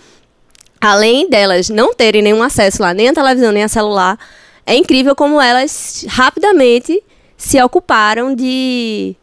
Além 0.81 1.29
delas 1.29 1.69
não 1.69 1.95
terem 1.95 2.23
nenhum 2.23 2.43
acesso 2.43 2.83
lá, 2.83 2.93
nem 2.93 3.09
a 3.09 3.13
televisão, 3.13 3.53
nem 3.53 3.63
a 3.63 3.69
celular, 3.69 4.19
é 4.67 4.77
incrível 4.77 5.15
como 5.15 5.41
elas 5.41 6.05
rapidamente 6.09 7.03
se 7.37 7.61
ocuparam 7.63 8.35
de, 8.35 9.15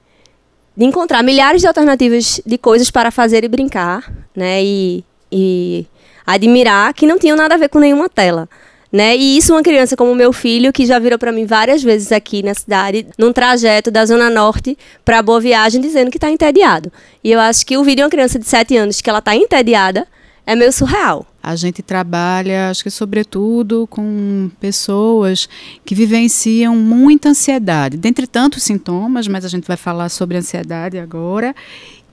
de 0.76 0.86
encontrar 0.86 1.24
milhares 1.24 1.62
de 1.62 1.68
alternativas 1.68 2.42
de 2.46 2.58
coisas 2.58 2.92
para 2.92 3.12
fazer 3.12 3.44
e 3.44 3.48
brincar, 3.48 4.12
né? 4.36 4.64
E, 4.64 5.04
e 5.32 5.86
admirar 6.26 6.94
que 6.94 7.08
não 7.08 7.18
tinham 7.18 7.36
nada 7.36 7.56
a 7.56 7.58
ver 7.58 7.70
com 7.70 7.80
nenhuma 7.80 8.08
tela. 8.10 8.48
Né? 8.92 9.16
E 9.16 9.38
isso 9.38 9.54
uma 9.54 9.64
criança 9.64 9.96
como 9.96 10.14
meu 10.14 10.34
filho, 10.34 10.74
que 10.74 10.86
já 10.86 11.00
virou 11.00 11.18
para 11.18 11.32
mim 11.32 11.46
várias 11.46 11.82
vezes 11.82 12.12
aqui 12.12 12.44
na 12.44 12.54
cidade, 12.54 13.08
num 13.18 13.32
trajeto 13.32 13.90
da 13.90 14.06
Zona 14.06 14.30
Norte 14.30 14.78
para 15.06 15.22
Boa 15.22 15.40
Viagem, 15.40 15.80
dizendo 15.80 16.12
que 16.12 16.18
está 16.18 16.30
entediado. 16.30 16.92
E 17.24 17.32
eu 17.32 17.40
acho 17.40 17.66
que 17.66 17.78
o 17.78 17.84
vídeo 17.86 17.98
de 17.98 18.04
uma 18.04 18.10
criança 18.10 18.38
de 18.38 18.46
7 18.46 18.76
anos 18.76 19.00
que 19.00 19.10
ela 19.10 19.20
está 19.20 19.34
entediada 19.34 20.06
é 20.46 20.56
meio 20.56 20.74
surreal. 20.74 21.26
A 21.42 21.56
gente 21.56 21.82
trabalha, 21.82 22.70
acho 22.70 22.84
que 22.84 22.92
sobretudo 22.92 23.88
com 23.88 24.50
pessoas 24.60 25.50
que 25.84 25.96
vivenciam 25.96 26.76
muita 26.76 27.30
ansiedade, 27.30 27.98
dentre 27.98 28.28
tantos 28.28 28.64
sintomas, 28.64 29.28
mas 29.28 29.44
a 29.44 29.48
gente 29.48 29.68
vai 29.68 29.78
falar 29.78 30.10
sobre 30.10 30.38
ansiedade 30.38 31.00
agora, 31.00 31.56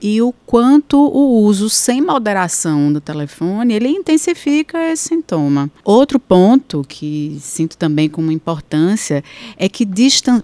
e 0.01 0.21
o 0.21 0.31
quanto 0.45 0.97
o 0.97 1.43
uso 1.43 1.69
sem 1.69 2.01
moderação 2.01 2.91
do 2.91 3.01
telefone, 3.01 3.73
ele 3.73 3.89
intensifica 3.89 4.77
esse 4.91 5.09
sintoma. 5.09 5.69
Outro 5.83 6.19
ponto 6.19 6.85
que 6.87 7.37
sinto 7.41 7.77
também 7.77 8.07
como 8.07 8.31
importância 8.31 9.23
é 9.57 9.67
que 9.67 9.85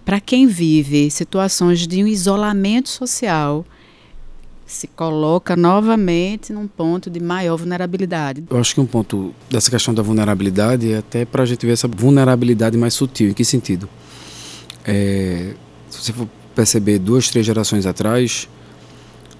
para 0.04 0.20
quem 0.20 0.46
vive 0.46 1.10
situações 1.10 1.88
de 1.88 2.02
isolamento 2.02 2.90
social, 2.90 3.66
se 4.66 4.88
coloca 4.88 5.56
novamente 5.56 6.52
num 6.52 6.68
ponto 6.68 7.10
de 7.10 7.20
maior 7.20 7.56
vulnerabilidade. 7.56 8.44
Eu 8.50 8.58
acho 8.58 8.74
que 8.74 8.82
um 8.82 8.86
ponto 8.86 9.34
dessa 9.50 9.70
questão 9.70 9.94
da 9.94 10.02
vulnerabilidade 10.02 10.92
é 10.92 10.98
até 10.98 11.24
para 11.24 11.44
a 11.44 11.46
gente 11.46 11.66
ver 11.66 11.74
essa 11.74 11.88
vulnerabilidade 11.88 12.76
mais 12.76 12.94
sutil. 12.94 13.30
Em 13.30 13.34
que 13.34 13.46
sentido? 13.46 13.88
É, 14.84 15.54
se 15.90 16.02
você 16.02 16.14
for 16.14 16.28
perceber 16.56 16.98
duas, 17.00 17.30
três 17.30 17.46
gerações 17.46 17.86
atrás, 17.86 18.48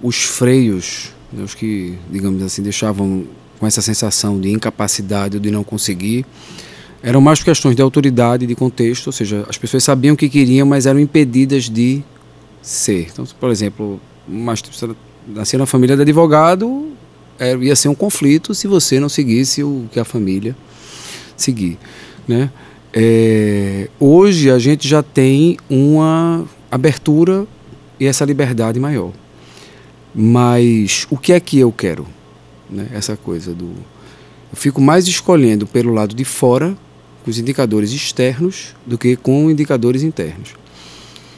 os 0.02 0.24
freios, 0.24 1.12
né, 1.32 1.44
os 1.44 1.56
que, 1.56 1.98
digamos 2.12 2.44
assim, 2.44 2.62
deixavam 2.62 3.26
com 3.60 3.66
essa 3.66 3.82
sensação 3.82 4.40
de 4.40 4.52
incapacidade 4.52 5.38
ou 5.38 5.42
de 5.42 5.50
não 5.50 5.64
conseguir, 5.64 6.26
eram 7.02 7.22
mais 7.22 7.42
questões 7.42 7.76
de 7.76 7.82
autoridade, 7.82 8.46
de 8.46 8.56
contexto, 8.56 9.08
ou 9.08 9.14
seja, 9.14 9.46
as 9.48 9.58
pessoas 9.58 9.84
sabiam 9.84 10.14
o 10.14 10.18
que 10.18 10.28
queriam, 10.28 10.68
mas 10.68 10.86
eram 10.86 11.00
impedidas 11.00 11.70
de 11.70 12.04
ser. 12.62 13.08
Então, 13.12 13.26
por 13.40 13.50
exemplo, 13.50 14.00
uma, 14.28 14.54
nascer 15.28 15.58
na 15.58 15.66
família 15.66 15.96
de 15.96 16.02
advogado, 16.02 16.92
era, 17.38 17.64
ia 17.64 17.76
ser 17.76 17.90
um 17.90 17.96
conflito 17.96 18.54
se 18.54 18.68
você 18.68 19.00
não 19.00 19.10
seguisse 19.10 19.64
o 19.64 19.88
que 19.92 20.00
a 20.00 20.06
família 20.06 20.56
seguir, 21.36 21.78
né? 22.28 22.50
É, 22.94 23.90
hoje 24.00 24.50
a 24.50 24.58
gente 24.58 24.88
já 24.88 25.04
tem 25.04 25.58
uma 25.70 26.46
abertura 26.72 27.46
e 28.00 28.06
essa 28.06 28.24
liberdade 28.24 28.80
maior. 28.80 29.12
Mas 30.14 31.06
o 31.10 31.18
que 31.18 31.34
é 31.34 31.40
que 31.42 31.60
eu 31.60 31.74
quero? 31.74 32.08
Né? 32.70 32.88
Essa 32.94 33.18
coisa 33.18 33.54
do. 33.54 33.66
Eu 33.66 34.56
fico 34.56 34.80
mais 34.80 35.08
escolhendo 35.08 35.68
pelo 35.68 35.94
lado 35.94 36.16
de 36.16 36.24
fora, 36.24 36.76
com 37.24 37.30
os 37.30 37.38
indicadores 37.38 37.92
externos, 37.92 38.74
do 38.86 38.98
que 38.98 39.18
com 39.18 39.52
indicadores 39.52 40.04
internos. 40.04 40.54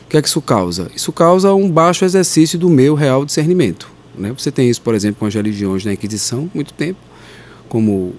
O 0.08 0.10
que 0.10 0.18
é 0.18 0.22
que 0.22 0.28
isso 0.28 0.42
causa? 0.42 0.90
Isso 0.96 1.12
causa 1.12 1.54
um 1.54 1.70
baixo 1.70 2.04
exercício 2.04 2.58
do 2.58 2.70
meu 2.70 2.96
real 2.96 3.26
discernimento. 3.26 3.88
Né? 4.18 4.34
Você 4.36 4.52
tem 4.52 4.70
isso, 4.70 4.82
por 4.82 4.96
exemplo, 4.96 5.20
com 5.20 5.26
as 5.28 5.36
religiões 5.36 5.86
na 5.86 5.94
Inquisição, 5.94 6.50
muito 6.54 6.74
tempo, 6.74 7.00
como 7.70 8.16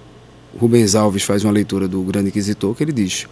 Rubens 0.59 0.95
Alves 0.95 1.23
faz 1.23 1.45
uma 1.45 1.53
leitura 1.53 1.89
do 1.89 2.03
Grande 2.03 2.29
Inquisitor, 2.29 2.75
que 2.75 2.85
ele 2.85 2.93
diz: 2.93 3.27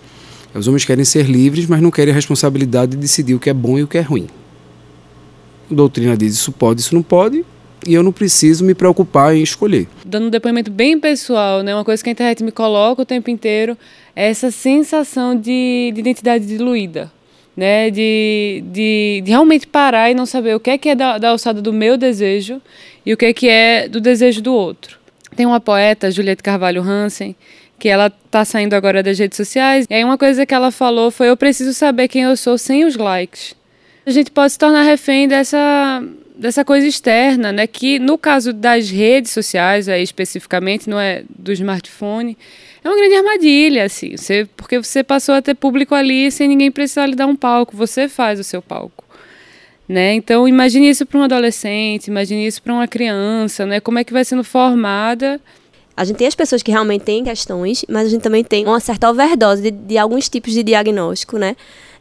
os 0.55 0.67
homens 0.67 0.85
querem 0.85 1.05
ser 1.05 1.27
livres, 1.27 1.67
mas 1.67 1.81
não 1.81 1.91
querem 1.91 2.13
a 2.13 2.15
responsabilidade 2.15 2.93
de 2.93 2.97
decidir 2.97 3.35
o 3.35 3.39
que 3.39 3.51
é 3.51 3.55
bom 3.55 3.79
e 3.79 3.83
o 3.83 3.87
que 3.87 3.99
é 3.99 4.03
ruim 4.03 4.27
a 5.71 5.75
doutrina 5.75 6.17
diz 6.17 6.35
isso 6.35 6.53
pode, 6.53 6.81
isso 6.81 6.95
não 6.95 7.03
pode, 7.03 7.45
e 7.87 7.95
eu 7.95 8.03
não 8.03 8.13
preciso 8.13 8.65
me 8.65 8.75
preocupar 8.75 9.35
em 9.35 9.43
escolher. 9.43 9.89
Dando 10.05 10.27
um 10.27 10.31
depoimento 10.31 10.71
bem 10.71 10.99
pessoal, 10.99 11.63
né, 11.63 11.75
uma 11.75 11.85
coisa 11.85 12.03
que 12.03 12.09
a 12.09 12.13
internet 12.13 12.43
me 12.43 12.53
coloca 12.53 13.03
o 13.03 13.07
tempo 13.07 13.31
inteiro 13.31 13.77
é 14.15 14.29
essa 14.29 14.51
sensação 14.51 15.37
de, 15.37 15.93
de 15.93 16.01
identidade 16.01 16.47
diluída. 16.47 17.13
Né, 17.57 17.91
de, 17.91 18.63
de, 18.67 19.23
de, 19.25 19.31
realmente 19.31 19.67
parar 19.67 20.11
e 20.11 20.15
não 20.15 20.27
saber 20.27 20.55
o 20.55 20.61
que 20.61 20.69
é 20.69 20.77
que 20.77 20.91
é 20.91 20.95
da, 20.95 21.17
da 21.17 21.31
alçada 21.31 21.63
do 21.63 21.73
meu 21.73 21.97
desejo 21.97 22.61
e 23.05 23.15
o 23.15 23.17
que 23.17 23.25
é 23.25 23.33
que 23.33 23.49
é 23.49 23.89
do 23.89 23.99
desejo 23.99 24.43
do 24.43 24.53
outro. 24.53 24.99
Tem 25.35 25.47
uma 25.47 25.59
poeta, 25.59 26.11
Juliette 26.11 26.43
Carvalho 26.43 26.83
Hansen, 26.83 27.35
que 27.79 27.89
ela 27.89 28.13
está 28.27 28.45
saindo 28.45 28.75
agora 28.75 29.03
das 29.03 29.19
redes 29.19 29.39
sociais, 29.39 29.87
e 29.89 29.95
aí 29.95 30.05
uma 30.05 30.19
coisa 30.19 30.45
que 30.45 30.53
ela 30.53 30.71
falou 30.71 31.11
foi: 31.11 31.31
eu 31.31 31.37
preciso 31.37 31.73
saber 31.73 32.09
quem 32.09 32.25
eu 32.25 32.37
sou 32.37 32.59
sem 32.59 32.85
os 32.85 32.95
likes 32.95 33.57
a 34.07 34.11
gente 34.13 34.31
pode 34.31 34.53
se 34.53 34.59
tornar 34.59 34.83
refém 34.83 35.27
dessa, 35.27 36.03
dessa 36.37 36.65
coisa 36.65 36.87
externa, 36.87 37.51
né? 37.51 37.67
Que 37.67 37.99
no 37.99 38.17
caso 38.17 38.53
das 38.53 38.89
redes 38.89 39.33
sociais, 39.33 39.89
aí, 39.89 40.01
especificamente, 40.01 40.89
não 40.89 40.99
é 40.99 41.25
do 41.29 41.53
smartphone, 41.53 42.39
é 42.87 42.91
uma 42.91 42.97
grande 42.97 43.15
armadilha, 43.15 43.85
assim, 43.85 44.17
você, 44.17 44.49
porque 44.57 44.79
você 44.79 45.03
passou 45.03 45.35
a 45.35 45.43
ter 45.43 45.55
público 45.55 45.95
ali 45.95 46.31
sem 46.31 46.49
ninguém 46.49 46.71
precisar 46.71 47.07
lhe 47.07 47.15
dar 47.15 47.27
um 47.27 47.37
palco, 47.37 47.77
você 47.77 48.09
faz 48.09 48.41
o 48.41 48.45
seu 48.45 48.63
palco. 48.63 49.05
Né? 49.89 50.15
Então 50.15 50.49
imagine 50.49 50.89
isso 50.89 51.07
para 51.07 51.21
um 51.21 51.23
adolescente, 51.23 52.09
imagine 52.09 52.45
isso 52.45 52.61
para 52.61 52.73
uma 52.73 52.89
criança, 52.89 53.65
né? 53.65 53.79
Como 53.79 54.01
é 54.01 54.05
que 54.05 54.13
vai 54.13 54.25
sendo 54.25 54.43
formada 54.43 55.41
a 55.97 56.05
gente 56.05 56.19
tem 56.19 56.27
as 56.27 56.35
pessoas 56.35 56.63
que 56.63 56.71
realmente 56.71 57.03
têm 57.03 57.25
questões, 57.25 57.83
mas 57.89 58.07
a 58.07 58.11
gente 58.11 58.21
também 58.21 58.45
tem 58.45 58.67
uma 58.67 58.79
certa 58.79 59.09
overdose 59.09 59.63
de, 59.63 59.71
de 59.71 59.97
alguns 59.97 60.29
tipos 60.29 60.53
de 60.53 60.63
diagnóstico, 60.63 61.39
né? 61.39 61.57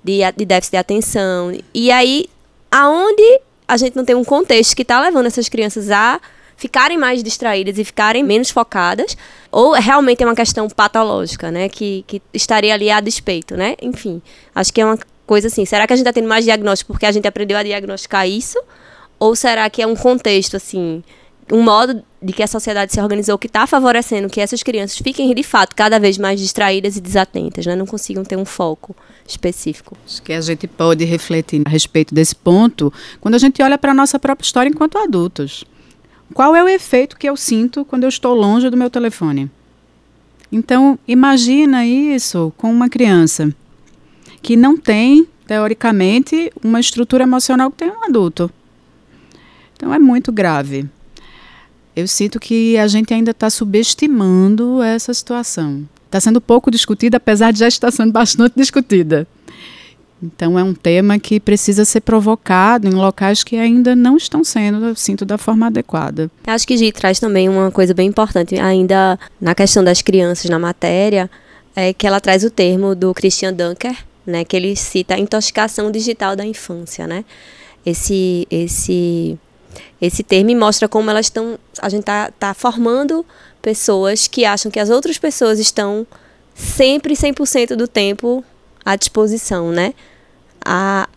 de, 0.05 0.19
de 0.37 0.45
déficit 0.45 0.71
de 0.71 0.77
atenção. 0.77 1.57
E 1.73 1.89
aí, 1.89 2.25
aonde 2.69 3.41
a 3.67 3.75
gente 3.75 3.95
não 3.95 4.05
tem 4.05 4.15
um 4.15 4.23
contexto 4.23 4.75
que 4.75 4.83
está 4.83 5.01
levando 5.01 5.25
essas 5.25 5.49
crianças 5.49 5.89
a 5.89 6.21
ficarem 6.55 6.97
mais 6.97 7.23
distraídas 7.23 7.79
e 7.79 7.83
ficarem 7.83 8.23
menos 8.23 8.51
focadas, 8.51 9.17
ou 9.55 9.71
realmente 9.71 10.21
é 10.21 10.25
uma 10.25 10.35
questão 10.35 10.67
patológica, 10.67 11.49
né, 11.49 11.69
que, 11.69 12.03
que 12.05 12.21
estaria 12.33 12.73
ali 12.73 12.91
a 12.91 12.99
despeito, 12.99 13.55
né? 13.55 13.77
Enfim, 13.81 14.21
acho 14.53 14.73
que 14.73 14.81
é 14.81 14.85
uma 14.85 14.99
coisa 15.25 15.47
assim, 15.47 15.63
será 15.63 15.87
que 15.87 15.93
a 15.93 15.95
gente 15.95 16.05
está 16.05 16.11
tendo 16.11 16.27
mais 16.27 16.43
diagnóstico 16.43 16.91
porque 16.91 17.05
a 17.05 17.11
gente 17.13 17.25
aprendeu 17.25 17.57
a 17.57 17.63
diagnosticar 17.63 18.27
isso? 18.27 18.61
Ou 19.17 19.33
será 19.33 19.69
que 19.69 19.81
é 19.81 19.87
um 19.87 19.95
contexto, 19.95 20.57
assim, 20.57 21.01
um 21.49 21.63
modo 21.63 22.03
de 22.21 22.33
que 22.33 22.43
a 22.43 22.47
sociedade 22.47 22.91
se 22.91 22.99
organizou 22.99 23.37
que 23.37 23.47
está 23.47 23.65
favorecendo 23.65 24.27
que 24.27 24.41
essas 24.41 24.61
crianças 24.61 24.97
fiquem, 24.97 25.33
de 25.33 25.43
fato, 25.43 25.73
cada 25.73 26.01
vez 26.01 26.17
mais 26.17 26.37
distraídas 26.37 26.97
e 26.97 26.99
desatentas, 26.99 27.65
né? 27.65 27.77
não 27.77 27.85
consigam 27.85 28.25
ter 28.25 28.35
um 28.35 28.43
foco 28.43 28.93
específico. 29.25 29.95
Acho 30.05 30.21
que 30.21 30.33
a 30.33 30.41
gente 30.41 30.67
pode 30.67 31.05
refletir 31.05 31.61
a 31.65 31.69
respeito 31.69 32.13
desse 32.13 32.35
ponto 32.35 32.91
quando 33.21 33.35
a 33.35 33.39
gente 33.39 33.63
olha 33.63 33.77
para 33.77 33.91
a 33.91 33.95
nossa 33.95 34.19
própria 34.19 34.45
história 34.45 34.69
enquanto 34.69 34.97
adultos. 34.97 35.63
Qual 36.33 36.55
é 36.55 36.63
o 36.63 36.67
efeito 36.67 37.17
que 37.17 37.29
eu 37.29 37.37
sinto 37.37 37.85
quando 37.85 38.03
eu 38.03 38.09
estou 38.09 38.33
longe 38.33 38.69
do 38.69 38.77
meu 38.77 38.89
telefone? 38.89 39.49
Então, 40.51 40.97
imagina 41.07 41.85
isso 41.85 42.53
com 42.57 42.71
uma 42.71 42.89
criança 42.89 43.53
que 44.41 44.55
não 44.55 44.77
tem, 44.77 45.27
teoricamente, 45.47 46.51
uma 46.63 46.79
estrutura 46.79 47.23
emocional 47.23 47.71
que 47.71 47.77
tem 47.77 47.89
um 47.89 48.05
adulto. 48.05 48.51
Então, 49.75 49.93
é 49.93 49.99
muito 49.99 50.31
grave 50.31 50.89
eu 51.95 52.07
sinto 52.07 52.39
que 52.39 52.77
a 52.77 52.87
gente 52.87 53.13
ainda 53.13 53.31
está 53.31 53.49
subestimando 53.49 54.81
essa 54.83 55.13
situação. 55.13 55.87
Está 56.05 56.19
sendo 56.19 56.41
pouco 56.41 56.69
discutida, 56.69 57.17
apesar 57.17 57.51
de 57.51 57.59
já 57.59 57.67
estar 57.67 57.89
sendo 57.89 58.11
bastante 58.11 58.53
discutida. 58.55 59.25
Então 60.21 60.57
é 60.57 60.63
um 60.63 60.73
tema 60.73 61.19
que 61.19 61.39
precisa 61.39 61.83
ser 61.83 62.01
provocado 62.01 62.87
em 62.87 62.91
locais 62.91 63.43
que 63.43 63.57
ainda 63.57 63.95
não 63.95 64.17
estão 64.17 64.43
sendo, 64.43 64.85
eu 64.85 64.95
sinto, 64.95 65.25
da 65.25 65.37
forma 65.37 65.67
adequada. 65.67 66.31
Acho 66.47 66.67
que 66.67 66.77
Gi 66.77 66.91
traz 66.91 67.19
também 67.19 67.49
uma 67.49 67.69
coisa 67.69 67.93
bem 67.93 68.07
importante, 68.07 68.57
ainda 68.59 69.19
na 69.39 69.53
questão 69.53 69.83
das 69.83 70.01
crianças 70.01 70.49
na 70.49 70.57
matéria, 70.57 71.29
é 71.75 71.93
que 71.93 72.07
ela 72.07 72.21
traz 72.21 72.43
o 72.43 72.49
termo 72.49 72.95
do 72.95 73.13
Christian 73.13 73.53
Dunker, 73.53 73.95
né, 74.25 74.43
que 74.43 74.55
ele 74.55 74.75
cita 74.75 75.15
a 75.15 75.19
intoxicação 75.19 75.91
digital 75.91 76.35
da 76.35 76.45
infância, 76.45 77.05
né? 77.05 77.23
Esse 77.85 78.47
esse 78.49 79.37
esse 80.01 80.23
termo 80.23 80.55
mostra 80.55 80.87
como 80.87 81.11
elas 81.11 81.27
estão 81.27 81.59
a 81.79 81.89
gente 81.89 82.03
tá, 82.03 82.31
tá 82.39 82.53
formando 82.53 83.23
pessoas 83.61 84.27
que 84.27 84.45
acham 84.45 84.71
que 84.71 84.79
as 84.79 84.89
outras 84.89 85.17
pessoas 85.17 85.59
estão 85.59 86.07
sempre 86.55 87.13
100% 87.13 87.75
do 87.75 87.87
tempo 87.87 88.43
à 88.85 88.95
disposição, 88.95 89.71
né? 89.71 89.93
A, 90.63 91.09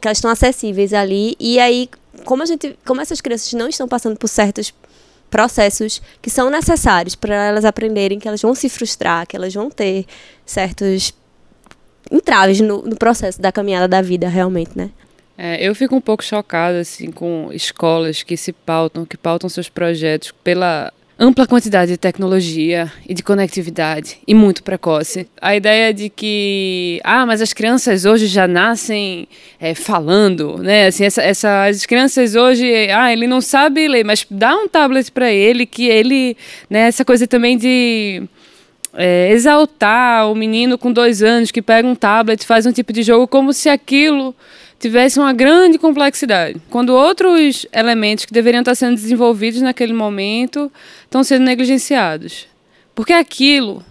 que 0.00 0.08
elas 0.08 0.18
estão 0.18 0.30
acessíveis 0.30 0.92
ali 0.92 1.36
e 1.38 1.58
aí 1.58 1.88
como 2.24 2.42
a 2.42 2.46
gente 2.46 2.78
como 2.84 3.00
essas 3.00 3.20
crianças 3.20 3.52
não 3.52 3.68
estão 3.68 3.88
passando 3.88 4.16
por 4.16 4.28
certos 4.28 4.74
processos 5.30 6.02
que 6.20 6.28
são 6.28 6.50
necessários 6.50 7.14
para 7.14 7.34
elas 7.34 7.64
aprenderem 7.64 8.18
que 8.18 8.26
elas 8.26 8.42
vão 8.42 8.54
se 8.54 8.68
frustrar, 8.68 9.26
que 9.26 9.36
elas 9.36 9.54
vão 9.54 9.70
ter 9.70 10.04
certos 10.44 11.14
entraves 12.10 12.60
no, 12.60 12.82
no 12.82 12.96
processo 12.96 13.40
da 13.40 13.52
caminhada 13.52 13.86
da 13.86 14.02
vida, 14.02 14.28
realmente, 14.28 14.72
né? 14.76 14.90
É, 15.38 15.66
eu 15.66 15.74
fico 15.74 15.94
um 15.94 16.00
pouco 16.00 16.22
chocada 16.22 16.80
assim 16.80 17.10
com 17.10 17.48
escolas 17.52 18.22
que 18.22 18.36
se 18.36 18.52
pautam, 18.52 19.06
que 19.06 19.16
pautam 19.16 19.48
seus 19.48 19.68
projetos 19.68 20.32
pela 20.44 20.92
ampla 21.20 21.46
quantidade 21.46 21.92
de 21.92 21.98
tecnologia 21.98 22.90
e 23.06 23.12
de 23.12 23.22
conectividade 23.22 24.16
e 24.26 24.34
muito 24.34 24.62
precoce. 24.62 25.28
A 25.38 25.54
ideia 25.54 25.92
de 25.92 26.08
que, 26.08 26.98
ah, 27.04 27.26
mas 27.26 27.42
as 27.42 27.52
crianças 27.52 28.06
hoje 28.06 28.26
já 28.26 28.48
nascem 28.48 29.28
é, 29.60 29.74
falando, 29.74 30.56
né? 30.56 30.86
Assim, 30.86 31.04
essa, 31.04 31.20
essa, 31.20 31.66
as 31.66 31.84
crianças 31.84 32.34
hoje, 32.34 32.66
ah, 32.90 33.12
ele 33.12 33.26
não 33.26 33.42
sabe 33.42 33.86
ler, 33.86 34.02
mas 34.02 34.26
dá 34.30 34.56
um 34.56 34.66
tablet 34.66 35.12
para 35.12 35.30
ele 35.30 35.66
que 35.66 35.86
ele, 35.86 36.38
né? 36.70 36.88
Essa 36.88 37.04
coisa 37.04 37.26
também 37.26 37.58
de 37.58 38.22
é, 38.94 39.30
exaltar 39.30 40.26
o 40.30 40.34
menino 40.34 40.78
com 40.78 40.90
dois 40.90 41.22
anos 41.22 41.50
que 41.50 41.60
pega 41.60 41.86
um 41.86 41.94
tablet, 41.94 42.46
faz 42.46 42.64
um 42.64 42.72
tipo 42.72 42.94
de 42.94 43.02
jogo 43.02 43.28
como 43.28 43.52
se 43.52 43.68
aquilo 43.68 44.34
tivesse 44.80 45.20
uma 45.20 45.32
grande 45.34 45.78
complexidade, 45.78 46.60
quando 46.70 46.94
outros 46.94 47.66
elementos 47.70 48.24
que 48.24 48.32
deveriam 48.32 48.62
estar 48.62 48.74
sendo 48.74 48.94
desenvolvidos 48.94 49.60
naquele 49.60 49.92
momento 49.92 50.72
estão 51.04 51.22
sendo 51.22 51.44
negligenciados. 51.44 52.48
Porque 52.94 53.12
aquilo, 53.12 53.84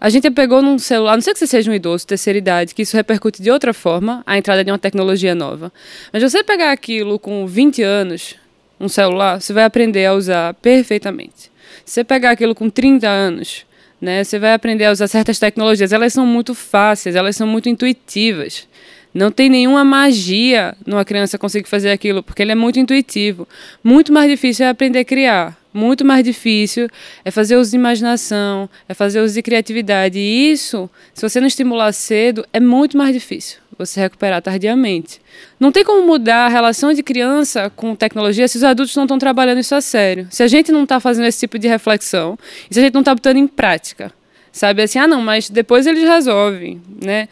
a 0.00 0.08
gente 0.08 0.30
pegou 0.30 0.62
num 0.62 0.78
celular, 0.78 1.16
não 1.16 1.20
sei 1.20 1.32
que 1.32 1.40
você 1.40 1.48
seja 1.48 1.68
um 1.68 1.74
idoso, 1.74 2.06
terceira 2.06 2.38
idade, 2.38 2.76
que 2.76 2.82
isso 2.82 2.96
repercute 2.96 3.42
de 3.42 3.50
outra 3.50 3.74
forma, 3.74 4.22
a 4.24 4.38
entrada 4.38 4.64
de 4.64 4.70
uma 4.70 4.78
tecnologia 4.78 5.34
nova. 5.34 5.72
Mas 6.12 6.22
você 6.22 6.44
pegar 6.44 6.70
aquilo 6.70 7.18
com 7.18 7.44
20 7.44 7.82
anos, 7.82 8.36
um 8.78 8.88
celular, 8.88 9.40
você 9.40 9.52
vai 9.52 9.64
aprender 9.64 10.06
a 10.06 10.14
usar 10.14 10.54
perfeitamente. 10.54 11.50
Se 11.84 11.94
você 11.94 12.04
pegar 12.04 12.30
aquilo 12.30 12.54
com 12.54 12.70
30 12.70 13.08
anos, 13.08 13.66
né, 14.00 14.22
você 14.22 14.38
vai 14.38 14.54
aprender 14.54 14.84
a 14.84 14.92
usar 14.92 15.08
certas 15.08 15.40
tecnologias. 15.40 15.92
Elas 15.92 16.12
são 16.12 16.24
muito 16.24 16.54
fáceis, 16.54 17.16
elas 17.16 17.36
são 17.36 17.46
muito 17.46 17.68
intuitivas. 17.68 18.68
Não 19.12 19.30
tem 19.30 19.48
nenhuma 19.48 19.84
magia 19.84 20.76
numa 20.86 21.04
criança 21.04 21.36
conseguir 21.36 21.68
fazer 21.68 21.90
aquilo, 21.90 22.22
porque 22.22 22.42
ele 22.42 22.52
é 22.52 22.54
muito 22.54 22.78
intuitivo. 22.78 23.46
Muito 23.82 24.12
mais 24.12 24.30
difícil 24.30 24.66
é 24.66 24.68
aprender 24.68 25.00
a 25.00 25.04
criar. 25.04 25.58
Muito 25.72 26.04
mais 26.04 26.24
difícil 26.24 26.88
é 27.24 27.30
fazer 27.30 27.56
uso 27.56 27.70
de 27.70 27.76
imaginação, 27.76 28.68
é 28.88 28.94
fazer 28.94 29.20
uso 29.20 29.34
de 29.34 29.42
criatividade. 29.42 30.18
E 30.18 30.50
isso, 30.50 30.90
se 31.14 31.22
você 31.22 31.40
não 31.40 31.46
estimular 31.46 31.92
cedo, 31.92 32.44
é 32.52 32.60
muito 32.60 32.96
mais 32.96 33.12
difícil 33.12 33.58
você 33.78 33.98
recuperar 33.98 34.42
tardiamente. 34.42 35.20
Não 35.58 35.72
tem 35.72 35.82
como 35.82 36.06
mudar 36.06 36.46
a 36.46 36.48
relação 36.48 36.92
de 36.92 37.02
criança 37.02 37.70
com 37.74 37.94
tecnologia 37.94 38.46
se 38.46 38.58
os 38.58 38.64
adultos 38.64 38.94
não 38.94 39.04
estão 39.04 39.18
trabalhando 39.18 39.58
isso 39.58 39.74
a 39.74 39.80
sério. 39.80 40.28
Se 40.30 40.42
a 40.42 40.48
gente 40.48 40.70
não 40.70 40.82
está 40.82 41.00
fazendo 41.00 41.26
esse 41.26 41.40
tipo 41.40 41.58
de 41.58 41.66
reflexão, 41.66 42.38
e 42.70 42.74
se 42.74 42.80
a 42.80 42.82
gente 42.82 42.92
não 42.92 43.00
está 43.00 43.14
botando 43.14 43.38
em 43.38 43.46
prática. 43.46 44.12
Sabe 44.52 44.82
assim, 44.82 44.98
ah 44.98 45.06
não, 45.06 45.22
mas 45.22 45.48
depois 45.48 45.86
eles 45.86 46.02
resolvem, 46.02 46.82
né? 47.02 47.28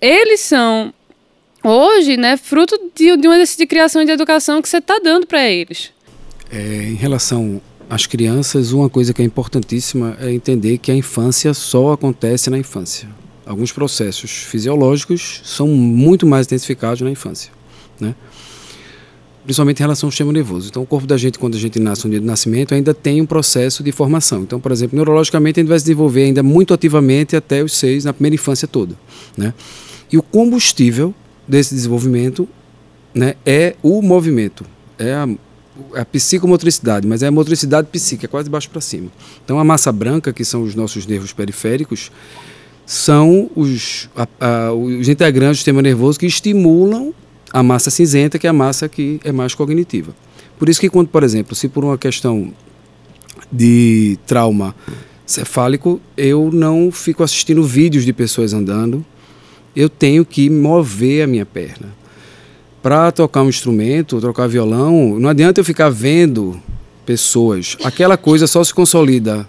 Eles 0.00 0.40
são 0.40 0.92
hoje, 1.64 2.16
né, 2.16 2.36
fruto 2.36 2.78
de, 2.94 3.16
de 3.16 3.28
um 3.28 3.32
exercício 3.32 3.60
de 3.60 3.66
criação 3.66 4.02
e 4.02 4.04
de 4.04 4.12
educação 4.12 4.60
que 4.60 4.68
você 4.68 4.78
está 4.78 4.98
dando 5.02 5.26
para 5.26 5.48
eles. 5.48 5.90
É, 6.50 6.58
em 6.58 6.94
relação 6.94 7.60
às 7.88 8.06
crianças, 8.06 8.72
uma 8.72 8.88
coisa 8.88 9.12
que 9.12 9.22
é 9.22 9.24
importantíssima 9.24 10.16
é 10.20 10.30
entender 10.30 10.78
que 10.78 10.92
a 10.92 10.94
infância 10.94 11.52
só 11.54 11.92
acontece 11.92 12.50
na 12.50 12.58
infância. 12.58 13.08
Alguns 13.46 13.72
processos 13.72 14.30
fisiológicos 14.30 15.40
são 15.44 15.68
muito 15.68 16.26
mais 16.26 16.46
intensificados 16.46 17.00
na 17.00 17.10
infância, 17.10 17.50
né? 18.00 18.14
principalmente 19.44 19.78
em 19.78 19.82
relação 19.82 20.06
ao 20.06 20.10
sistema 20.10 20.32
nervoso. 20.32 20.68
Então, 20.70 20.82
o 20.82 20.86
corpo 20.86 21.06
da 21.06 21.16
gente, 21.16 21.38
quando 21.38 21.54
a 21.54 21.58
gente 21.58 21.78
nasce 21.78 22.06
no 22.06 22.10
dia 22.10 22.20
do 22.20 22.26
nascimento, 22.26 22.74
ainda 22.74 22.94
tem 22.94 23.20
um 23.20 23.26
processo 23.26 23.82
de 23.82 23.92
formação. 23.92 24.42
Então, 24.42 24.58
por 24.58 24.72
exemplo, 24.72 24.96
neurologicamente, 24.96 25.60
a 25.60 25.62
gente 25.62 25.68
vai 25.68 25.78
se 25.78 25.84
desenvolver 25.84 26.24
ainda 26.24 26.42
muito 26.42 26.72
ativamente 26.72 27.36
até 27.36 27.62
os 27.62 27.74
seis, 27.74 28.04
na 28.04 28.12
primeira 28.14 28.34
infância 28.34 28.66
toda. 28.66 28.96
Né? 29.36 29.52
E 30.10 30.16
o 30.16 30.22
combustível 30.22 31.14
desse 31.46 31.74
desenvolvimento 31.74 32.48
né, 33.14 33.34
é 33.44 33.76
o 33.82 34.02
movimento, 34.02 34.64
é 34.98 35.12
a, 35.12 35.28
a 35.94 36.04
psicomotricidade, 36.04 37.06
mas 37.06 37.22
é 37.22 37.28
a 37.28 37.30
motricidade 37.30 37.88
psíquica, 37.88 38.26
é 38.26 38.28
quase 38.28 38.44
de 38.44 38.50
baixo 38.50 38.70
para 38.70 38.80
cima. 38.80 39.10
Então 39.44 39.58
a 39.58 39.64
massa 39.64 39.92
branca, 39.92 40.32
que 40.32 40.44
são 40.44 40.62
os 40.62 40.74
nossos 40.74 41.06
nervos 41.06 41.32
periféricos, 41.32 42.10
são 42.86 43.50
os, 43.54 44.10
a, 44.16 44.26
a, 44.40 44.72
os 44.72 45.08
integrantes 45.08 45.56
do 45.56 45.60
sistema 45.60 45.80
nervoso 45.80 46.18
que 46.18 46.26
estimulam 46.26 47.14
a 47.52 47.62
massa 47.62 47.90
cinzenta, 47.90 48.38
que 48.38 48.46
é 48.46 48.50
a 48.50 48.52
massa 48.52 48.88
que 48.88 49.20
é 49.24 49.30
mais 49.30 49.54
cognitiva. 49.54 50.14
Por 50.58 50.68
isso 50.68 50.80
que 50.80 50.88
quando, 50.88 51.08
por 51.08 51.22
exemplo, 51.22 51.54
se 51.54 51.68
por 51.68 51.84
uma 51.84 51.96
questão 51.96 52.52
de 53.50 54.18
trauma 54.26 54.74
cefálico, 55.24 56.00
eu 56.16 56.50
não 56.52 56.90
fico 56.90 57.22
assistindo 57.22 57.62
vídeos 57.62 58.04
de 58.04 58.12
pessoas 58.12 58.52
andando, 58.52 59.04
eu 59.74 59.88
tenho 59.88 60.24
que 60.24 60.48
mover 60.48 61.24
a 61.24 61.26
minha 61.26 61.46
perna. 61.46 61.94
Para 62.82 63.10
tocar 63.10 63.42
um 63.42 63.48
instrumento, 63.48 64.20
tocar 64.20 64.46
violão, 64.46 65.18
não 65.18 65.28
adianta 65.28 65.60
eu 65.60 65.64
ficar 65.64 65.88
vendo 65.88 66.60
pessoas. 67.06 67.76
Aquela 67.82 68.16
coisa 68.16 68.46
só 68.46 68.62
se 68.62 68.74
consolida 68.74 69.46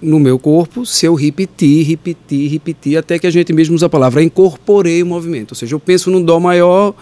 no 0.00 0.18
meu 0.18 0.38
corpo 0.38 0.84
se 0.84 1.06
eu 1.06 1.14
repetir, 1.14 1.86
repetir, 1.86 2.50
repetir, 2.50 2.96
até 2.96 3.18
que 3.18 3.26
a 3.26 3.30
gente 3.30 3.52
mesmo 3.52 3.74
usa 3.74 3.86
a 3.86 3.88
palavra 3.88 4.22
incorporei 4.22 5.02
o 5.02 5.06
movimento. 5.06 5.52
Ou 5.52 5.56
seja, 5.56 5.74
eu 5.74 5.80
penso 5.80 6.10
num 6.10 6.22
dó 6.22 6.38
maior, 6.38 6.94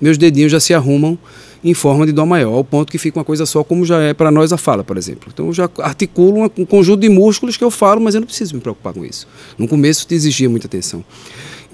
meus 0.00 0.16
dedinhos 0.16 0.52
já 0.52 0.60
se 0.60 0.72
arrumam 0.72 1.18
em 1.64 1.74
forma 1.74 2.06
de 2.06 2.12
dó 2.12 2.24
maior, 2.24 2.54
ao 2.54 2.64
ponto 2.64 2.92
que 2.92 2.98
fica 2.98 3.18
uma 3.18 3.24
coisa 3.24 3.44
só, 3.44 3.64
como 3.64 3.84
já 3.84 4.00
é 4.00 4.14
para 4.14 4.30
nós 4.30 4.52
a 4.52 4.56
fala, 4.56 4.84
por 4.84 4.96
exemplo. 4.96 5.30
Então 5.32 5.46
eu 5.46 5.52
já 5.52 5.68
articulo 5.78 6.50
um 6.56 6.64
conjunto 6.64 7.00
de 7.00 7.08
músculos 7.08 7.56
que 7.56 7.64
eu 7.64 7.70
falo, 7.70 8.00
mas 8.00 8.14
eu 8.14 8.20
não 8.20 8.26
preciso 8.26 8.54
me 8.54 8.60
preocupar 8.60 8.92
com 8.92 9.04
isso. 9.04 9.26
No 9.58 9.66
começo 9.66 10.06
te 10.06 10.14
exigia 10.14 10.48
muita 10.48 10.66
atenção. 10.66 11.04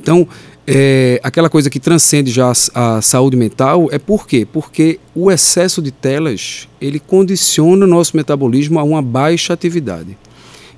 Então, 0.03 0.27
é, 0.67 1.21
aquela 1.23 1.49
coisa 1.49 1.71
que 1.71 1.79
transcende 1.79 2.31
já 2.31 2.53
a, 2.75 2.97
a, 2.97 3.03
saúde 3.03 3.37
mental 3.37 3.89
é 3.93 3.99
por 3.99 4.27
quê? 4.27 4.47
Porque 4.51 4.99
o 5.15 5.31
excesso 5.31 5.81
de 5.81 5.91
telas 5.91 6.69
ele 6.81 6.99
condiciona 7.01 7.85
o 7.85 7.89
nosso 7.89 8.17
metabolismo 8.17 8.79
a 8.79 8.83
uma 8.83 9.01
baixa 9.01 9.53
atividade. 9.53 10.17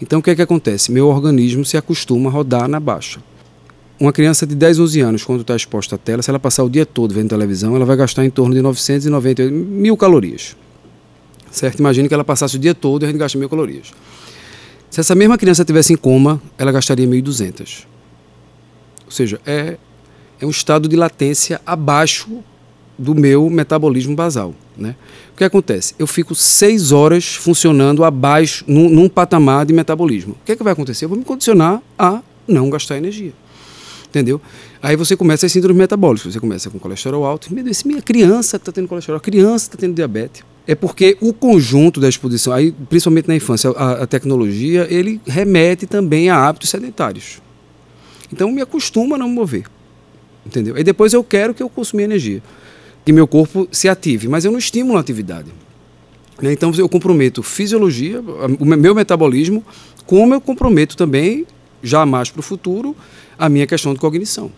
Então 0.01 0.19
o 0.19 0.23
que 0.23 0.31
é 0.31 0.35
que 0.35 0.43
acontece? 0.43 0.93
Meu 0.93 1.09
organismo 1.09 1.65
se 1.65 1.77
acostuma 1.77 2.29
a 2.29 2.33
rodar 2.33 2.69
na 2.69 2.81
baixa. 2.81 3.21
Uma 3.99 4.13
criança 4.13 4.47
de 4.47 4.55
10, 4.55 4.81
11 4.81 5.01
anos, 5.01 5.25
quando 5.25 5.43
está 5.43 5.55
exposta 5.55 5.95
à 5.95 5.99
tela, 5.99 6.23
se 6.23 6.29
ela 6.29 6.39
passar 6.39 6.65
o 6.65 6.69
dia 6.69 6.85
todo 6.85 7.15
vendo 7.15 7.29
televisão, 7.29 7.77
ela 7.77 7.85
vai 7.85 7.97
gastar 7.97 8.25
em 8.25 8.31
torno 8.31 8.55
de 8.55 8.61
998 8.61 9.55
mil 9.55 9.97
calorias. 9.97 10.57
Certo? 11.51 11.79
Imagine 11.79 12.09
que 12.09 12.15
ela 12.15 12.25
passasse 12.25 12.57
o 12.57 12.59
dia 12.59 12.75
todo 12.75 13.03
e 13.03 13.05
a 13.05 13.09
gente 13.09 13.19
gasta 13.19 13.39
mil 13.39 13.49
calorias. 13.49 13.93
Se 14.91 15.01
essa 15.01 15.15
mesma 15.15 15.39
criança 15.39 15.65
tivesse 15.65 15.93
em 15.93 15.97
coma, 15.97 16.43
ela 16.59 16.73
gastaria 16.73 17.07
1.200. 17.07 17.93
Ou 19.05 19.11
seja, 19.11 19.40
é, 19.47 19.77
é 20.40 20.47
um 20.47 20.51
estado 20.51 20.88
de 20.88 20.97
latência 20.97 21.61
abaixo 21.64 22.43
do 22.99 23.14
meu 23.14 23.51
metabolismo 23.51 24.14
basal. 24.14 24.55
Né? 24.77 24.95
O 25.33 25.37
que 25.37 25.45
acontece? 25.45 25.95
Eu 25.99 26.07
fico 26.07 26.35
seis 26.35 26.93
horas 26.93 27.35
funcionando 27.35 28.05
abaixo, 28.05 28.64
num, 28.67 28.88
num 28.88 29.09
patamar 29.09 29.67
de 29.67 29.73
metabolismo. 29.73 30.35
O 30.35 30.45
que, 30.45 30.53
é 30.53 30.57
que 30.57 30.62
vai 30.62 30.73
acontecer? 30.73 31.05
Eu 31.05 31.09
vou 31.09 31.19
me 31.19 31.25
condicionar 31.25 31.83
a 31.99 32.23
não 32.47 32.71
gastar 32.71 32.97
energia. 32.97 33.33
Entendeu? 34.09 34.40
Aí 34.81 34.95
você 34.95 35.17
começa 35.17 35.45
as 35.47 35.51
síndromes 35.51 35.79
metabólicas. 35.79 36.33
Você 36.33 36.38
começa 36.38 36.71
com 36.71 36.79
colesterol 36.79 37.25
alto. 37.25 37.53
Meu 37.53 37.64
Deus, 37.64 37.83
minha 37.83 38.01
criança 38.01 38.57
está 38.57 38.71
tendo 38.71 38.87
colesterol, 38.87 39.17
a 39.17 39.21
criança 39.21 39.67
está 39.67 39.77
tendo 39.77 39.95
diabetes. 39.95 40.45
É 40.67 40.75
porque 40.75 41.17
o 41.21 41.33
conjunto 41.33 42.01
da 42.01 42.09
exposição, 42.09 42.53
aí, 42.53 42.73
principalmente 42.88 43.29
na 43.29 43.35
infância, 43.35 43.71
a, 43.71 44.05
a 44.05 44.07
tecnologia, 44.07 44.87
ele 44.88 45.21
remete 45.27 45.87
também 45.87 46.31
a 46.31 46.37
hábitos 46.37 46.71
sedentários. 46.71 47.43
Então 48.33 48.51
me 48.51 48.61
acostuma 48.61 49.17
a 49.17 49.19
não 49.19 49.29
me 49.29 49.35
mover. 49.35 49.65
Entendeu? 50.45 50.77
E 50.77 50.85
depois 50.85 51.13
eu 51.13 51.25
quero 51.25 51.55
que 51.55 51.63
eu 51.63 51.69
consuma 51.69 52.03
energia. 52.03 52.43
Que 53.05 53.13
meu 53.13 53.27
corpo 53.27 53.69
se 53.71 53.89
ative, 53.89 54.29
mas 54.29 54.45
eu 54.45 54.53
não 54.53 54.59
estimulo 54.59 54.97
a 54.97 55.01
atividade. 55.01 55.51
Né? 56.41 56.53
Então 56.53 56.73
eu 56.77 56.89
comprometo 56.89 57.43
fisiologia, 57.43 58.21
o 58.59 58.65
meu 58.65 58.95
metabolismo, 58.95 59.65
como 60.07 60.35
eu 60.35 60.41
comprometo 60.41 60.97
também, 60.97 61.47
já 61.83 62.05
mais 62.05 62.31
para 62.31 62.41
o 62.41 62.43
futuro, 62.43 62.97
a 63.39 63.49
minha 63.49 63.67
questão 63.67 63.93
de 63.93 64.01
cognição. 64.01 64.51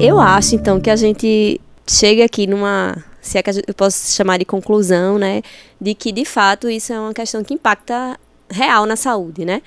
Eu 0.00 0.18
acho, 0.18 0.54
então, 0.54 0.80
que 0.80 0.90
a 0.90 0.96
gente 0.96 1.60
chega 1.86 2.24
aqui 2.24 2.46
numa. 2.46 2.96
Se 3.20 3.38
é 3.38 3.42
que 3.42 3.50
eu 3.50 3.74
posso 3.74 4.16
chamar 4.16 4.38
de 4.38 4.44
conclusão, 4.44 5.18
né? 5.18 5.42
De 5.80 5.94
que, 5.94 6.10
de 6.10 6.24
fato, 6.24 6.68
isso 6.68 6.92
é 6.92 6.98
uma 6.98 7.14
questão 7.14 7.44
que 7.44 7.54
impacta 7.54 8.18
real 8.50 8.84
na 8.84 8.96
saúde, 8.96 9.44
né? 9.44 9.62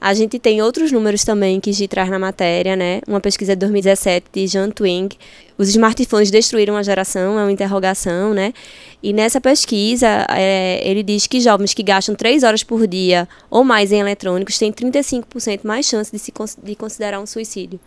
A 0.00 0.14
gente 0.14 0.38
tem 0.38 0.62
outros 0.62 0.92
números 0.92 1.24
também 1.24 1.58
que 1.58 1.72
Gi 1.72 1.88
traz 1.88 2.08
na 2.08 2.18
matéria, 2.18 2.76
né? 2.76 3.00
Uma 3.06 3.20
pesquisa 3.20 3.56
de 3.56 3.60
2017 3.60 4.26
de 4.32 4.46
John 4.46 4.70
Twing. 4.70 5.08
Os 5.56 5.68
smartphones 5.68 6.30
destruíram 6.30 6.76
a 6.76 6.84
geração, 6.84 7.36
é 7.36 7.42
uma 7.42 7.50
interrogação, 7.50 8.32
né? 8.32 8.54
E 9.02 9.12
nessa 9.12 9.40
pesquisa, 9.40 10.24
é, 10.30 10.80
ele 10.88 11.02
diz 11.02 11.26
que 11.26 11.40
jovens 11.40 11.74
que 11.74 11.82
gastam 11.82 12.14
3 12.14 12.44
horas 12.44 12.62
por 12.62 12.86
dia 12.86 13.28
ou 13.50 13.64
mais 13.64 13.90
em 13.90 13.98
eletrônicos 13.98 14.56
têm 14.56 14.72
35% 14.72 15.60
mais 15.64 15.84
chance 15.84 16.12
de 16.12 16.18
se 16.18 16.32
de 16.62 16.74
considerar 16.76 17.18
um 17.20 17.26
suicídio. 17.26 17.80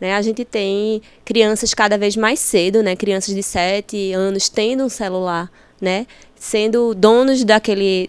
Né? 0.00 0.14
A 0.14 0.22
gente 0.22 0.46
tem 0.46 1.02
crianças 1.26 1.74
cada 1.74 1.98
vez 1.98 2.16
mais 2.16 2.40
cedo, 2.40 2.82
né? 2.82 2.96
Crianças 2.96 3.34
de 3.34 3.42
7 3.42 4.14
anos 4.14 4.48
tendo 4.48 4.82
um 4.82 4.88
celular, 4.88 5.50
né? 5.78 6.06
Sendo 6.40 6.94
donos 6.94 7.44
daquele 7.44 8.08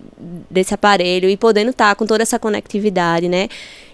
desse 0.49 0.73
aparelho 0.73 1.29
e 1.29 1.35
podendo 1.35 1.71
estar 1.71 1.89
tá 1.89 1.95
com 1.95 2.05
toda 2.05 2.23
essa 2.23 2.39
conectividade, 2.39 3.27
né? 3.27 3.49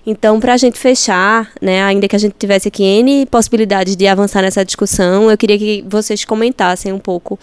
Então, 0.06 0.40
para 0.40 0.54
a 0.54 0.58
gente 0.58 0.78
fechar, 0.78 1.52
né, 1.60 1.84
ainda 1.84 2.08
que 2.08 2.16
a 2.16 2.20
gente 2.20 2.36
tivesse 2.38 2.68
aqui 2.68 2.84
N 2.84 3.26
possibilidades 3.26 3.96
de 3.96 4.08
avançar 4.08 4.44
nessa 4.44 4.64
discussão, 4.64 5.30
eu 5.30 5.38
queria 5.38 5.58
que 5.58 5.84
vocês 5.90 6.24
comentassem 6.24 6.94
um 6.94 7.00
pouco 7.00 7.38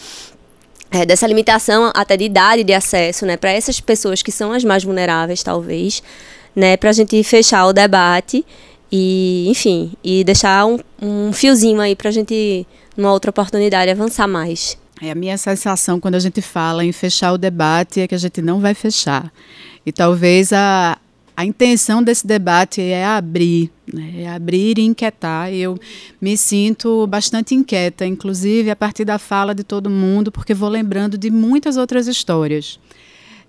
é, 0.90 1.04
dessa 1.04 1.26
limitação 1.26 1.90
até 1.94 2.16
de 2.16 2.24
idade 2.24 2.62
de 2.62 2.72
acesso, 2.72 3.26
né, 3.26 3.36
para 3.36 3.50
essas 3.50 3.80
pessoas 3.80 4.22
que 4.22 4.30
são 4.30 4.52
as 4.52 4.62
mais 4.62 4.84
vulneráveis, 4.84 5.42
talvez, 5.42 6.00
né, 6.54 6.76
para 6.76 6.90
a 6.90 6.92
gente 6.92 7.22
fechar 7.24 7.66
o 7.66 7.72
debate 7.72 8.46
e, 8.90 9.46
enfim, 9.48 9.92
e 10.02 10.22
deixar 10.22 10.64
um, 10.64 10.78
um 11.02 11.32
fiozinho 11.32 11.80
aí 11.80 11.96
para 11.96 12.08
a 12.08 12.12
gente, 12.12 12.64
numa 12.96 13.12
outra 13.12 13.30
oportunidade, 13.30 13.90
avançar 13.90 14.28
mais. 14.28 14.78
É 15.02 15.10
a 15.10 15.14
minha 15.14 15.36
sensação 15.36 15.98
quando 15.98 16.14
a 16.14 16.20
gente 16.20 16.40
fala 16.40 16.84
em 16.84 16.92
fechar 16.92 17.32
o 17.32 17.38
debate 17.38 18.00
é 18.00 18.08
que 18.08 18.14
a 18.14 18.18
gente 18.18 18.40
não 18.40 18.60
vai 18.60 18.74
fechar. 18.74 19.32
E 19.84 19.92
talvez 19.92 20.52
a, 20.52 20.98
a 21.36 21.44
intenção 21.44 22.02
desse 22.02 22.26
debate 22.26 22.80
é 22.80 23.04
abrir, 23.04 23.70
né? 23.92 24.22
é 24.22 24.28
abrir 24.28 24.78
e 24.78 24.82
inquietar. 24.82 25.52
E 25.52 25.60
eu 25.60 25.78
me 26.20 26.36
sinto 26.36 27.06
bastante 27.08 27.54
inquieta, 27.54 28.06
inclusive 28.06 28.70
a 28.70 28.76
partir 28.76 29.04
da 29.04 29.18
fala 29.18 29.54
de 29.54 29.64
todo 29.64 29.90
mundo, 29.90 30.30
porque 30.30 30.54
vou 30.54 30.68
lembrando 30.68 31.18
de 31.18 31.30
muitas 31.30 31.76
outras 31.76 32.06
histórias. 32.06 32.78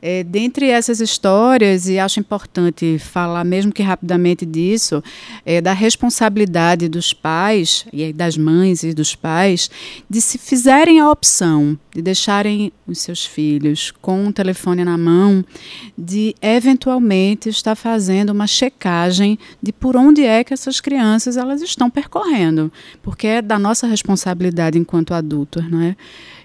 É, 0.08 0.24
dentre 0.24 0.68
essas 0.68 1.00
histórias, 1.00 1.90
e 1.90 1.98
acho 1.98 2.20
importante 2.20 3.00
falar, 3.00 3.44
mesmo 3.44 3.72
que 3.72 3.82
rapidamente 3.82 4.46
disso, 4.46 5.04
é, 5.44 5.60
da 5.60 5.74
responsabilidade 5.74 6.88
dos 6.88 7.12
pais, 7.12 7.88
e 7.92 8.14
das 8.14 8.38
mães 8.38 8.84
e 8.84 8.94
dos 8.94 9.16
pais, 9.16 9.68
de 10.08 10.22
se 10.22 10.38
fizerem 10.38 11.00
a 11.00 11.10
opção 11.10 11.76
de 11.96 12.02
deixarem 12.02 12.74
os 12.86 13.00
seus 13.00 13.26
filhos 13.26 13.90
com 14.02 14.28
o 14.28 14.34
telefone 14.34 14.84
na 14.84 14.98
mão, 14.98 15.44
de 15.98 16.36
eventualmente 16.42 17.48
estar 17.48 17.74
fazendo 17.74 18.32
uma 18.32 18.46
checagem 18.46 19.40
de 19.64 19.72
por 19.72 19.96
onde 19.96 20.22
é 20.22 20.44
que 20.44 20.54
essas 20.54 20.82
crianças 20.82 21.38
elas 21.38 21.62
estão 21.62 21.90
percorrendo, 21.90 22.70
porque 23.02 23.28
é 23.28 23.42
da 23.42 23.58
nossa 23.58 23.88
responsabilidade 23.88 24.78
enquanto 24.78 25.14
adultos, 25.14 25.68
não 25.72 25.82
é? 25.82 25.96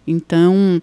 Então, 0.06 0.80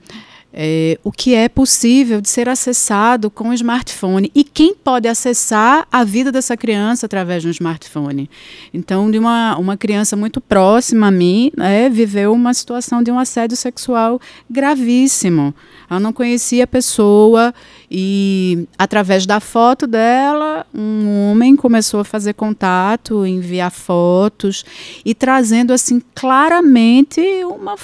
é, 0.54 0.98
o 1.04 1.12
que 1.12 1.36
é 1.36 1.50
possível 1.50 2.22
de 2.22 2.30
ser 2.30 2.50
acessado 2.50 3.30
com 3.30 3.50
o 3.50 3.54
smartphone 3.54 4.32
e 4.34 4.44
quem 4.44 4.74
pode 4.74 5.08
acessar 5.08 5.88
a 5.92 6.04
vida 6.04 6.32
dessa 6.32 6.56
criança 6.56 7.06
através 7.06 7.42
de 7.44 7.48
um 7.48 7.52
smartphone. 7.52 8.30
Então, 8.74 9.12
de 9.12 9.20
uma, 9.20 9.58
uma 9.58 9.78
criança 9.78 10.16
muito 10.16 10.40
próxima 10.40 11.08
a 11.08 11.12
mim, 11.12 11.52
né, 11.56 11.90
viveu 11.90 12.34
uma 12.34 12.54
situação 12.54 13.04
de 13.04 13.12
um 13.12 13.20
assédio 13.20 13.58
sexual 13.58 14.20
gravíssimo. 14.50 15.54
Ela 15.90 16.00
não 16.00 16.12
conhecia 16.12 16.64
a 16.64 16.68
pessoa 16.68 17.54
e, 17.90 18.68
através 18.78 19.26
da 19.26 19.40
foto 19.40 19.86
dela, 19.86 20.66
um 20.74 21.32
homem 21.32 21.56
começou 21.56 22.00
a 22.00 22.06
fazer 22.06 22.34
contato, 22.34 23.26
enviar 23.26 23.72
fotos 23.72 24.66
e 25.06 25.14
trazendo 25.14 25.72
assim 25.72 26.02
claramente 26.16 27.22
uma, 27.46 27.76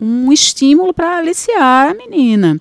um, 0.00 0.32
estímulo 0.32 0.92
para 0.92 1.18
aliciar 1.18 1.90
a 1.90 1.94
menina. 1.94 2.60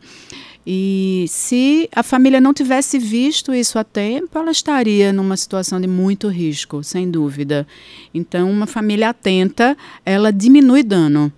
E 0.69 1.25
se 1.29 1.89
a 1.95 2.03
família 2.03 2.41
não 2.41 2.53
tivesse 2.53 2.99
visto 2.99 3.53
isso 3.53 3.79
a 3.79 3.85
tempo, 3.85 4.37
ela 4.37 4.51
estaria 4.51 5.13
numa 5.13 5.37
situação 5.37 5.79
de 5.79 5.87
muito 5.87 6.27
risco, 6.27 6.83
sem 6.83 7.09
dúvida. 7.09 7.65
Então, 8.13 8.51
uma 8.51 8.67
família 8.67 9.09
atenta, 9.09 9.77
ela 10.05 10.31
diminui 10.31 10.83
dano. 10.83 11.31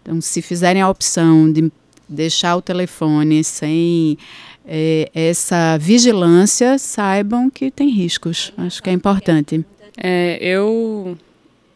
Então, 0.00 0.20
se 0.20 0.40
fizerem 0.40 0.80
a 0.80 0.88
opção 0.88 1.50
de 1.50 1.72
deixar 2.08 2.54
o 2.54 2.62
telefone 2.62 3.42
sem 3.42 4.16
é, 4.64 5.10
essa 5.12 5.76
vigilância, 5.76 6.78
saibam 6.78 7.50
que 7.50 7.72
tem 7.72 7.88
riscos. 7.88 8.52
Acho 8.56 8.80
que 8.80 8.90
é 8.90 8.92
importante. 8.92 9.64
É, 9.96 10.38
eu 10.40 11.18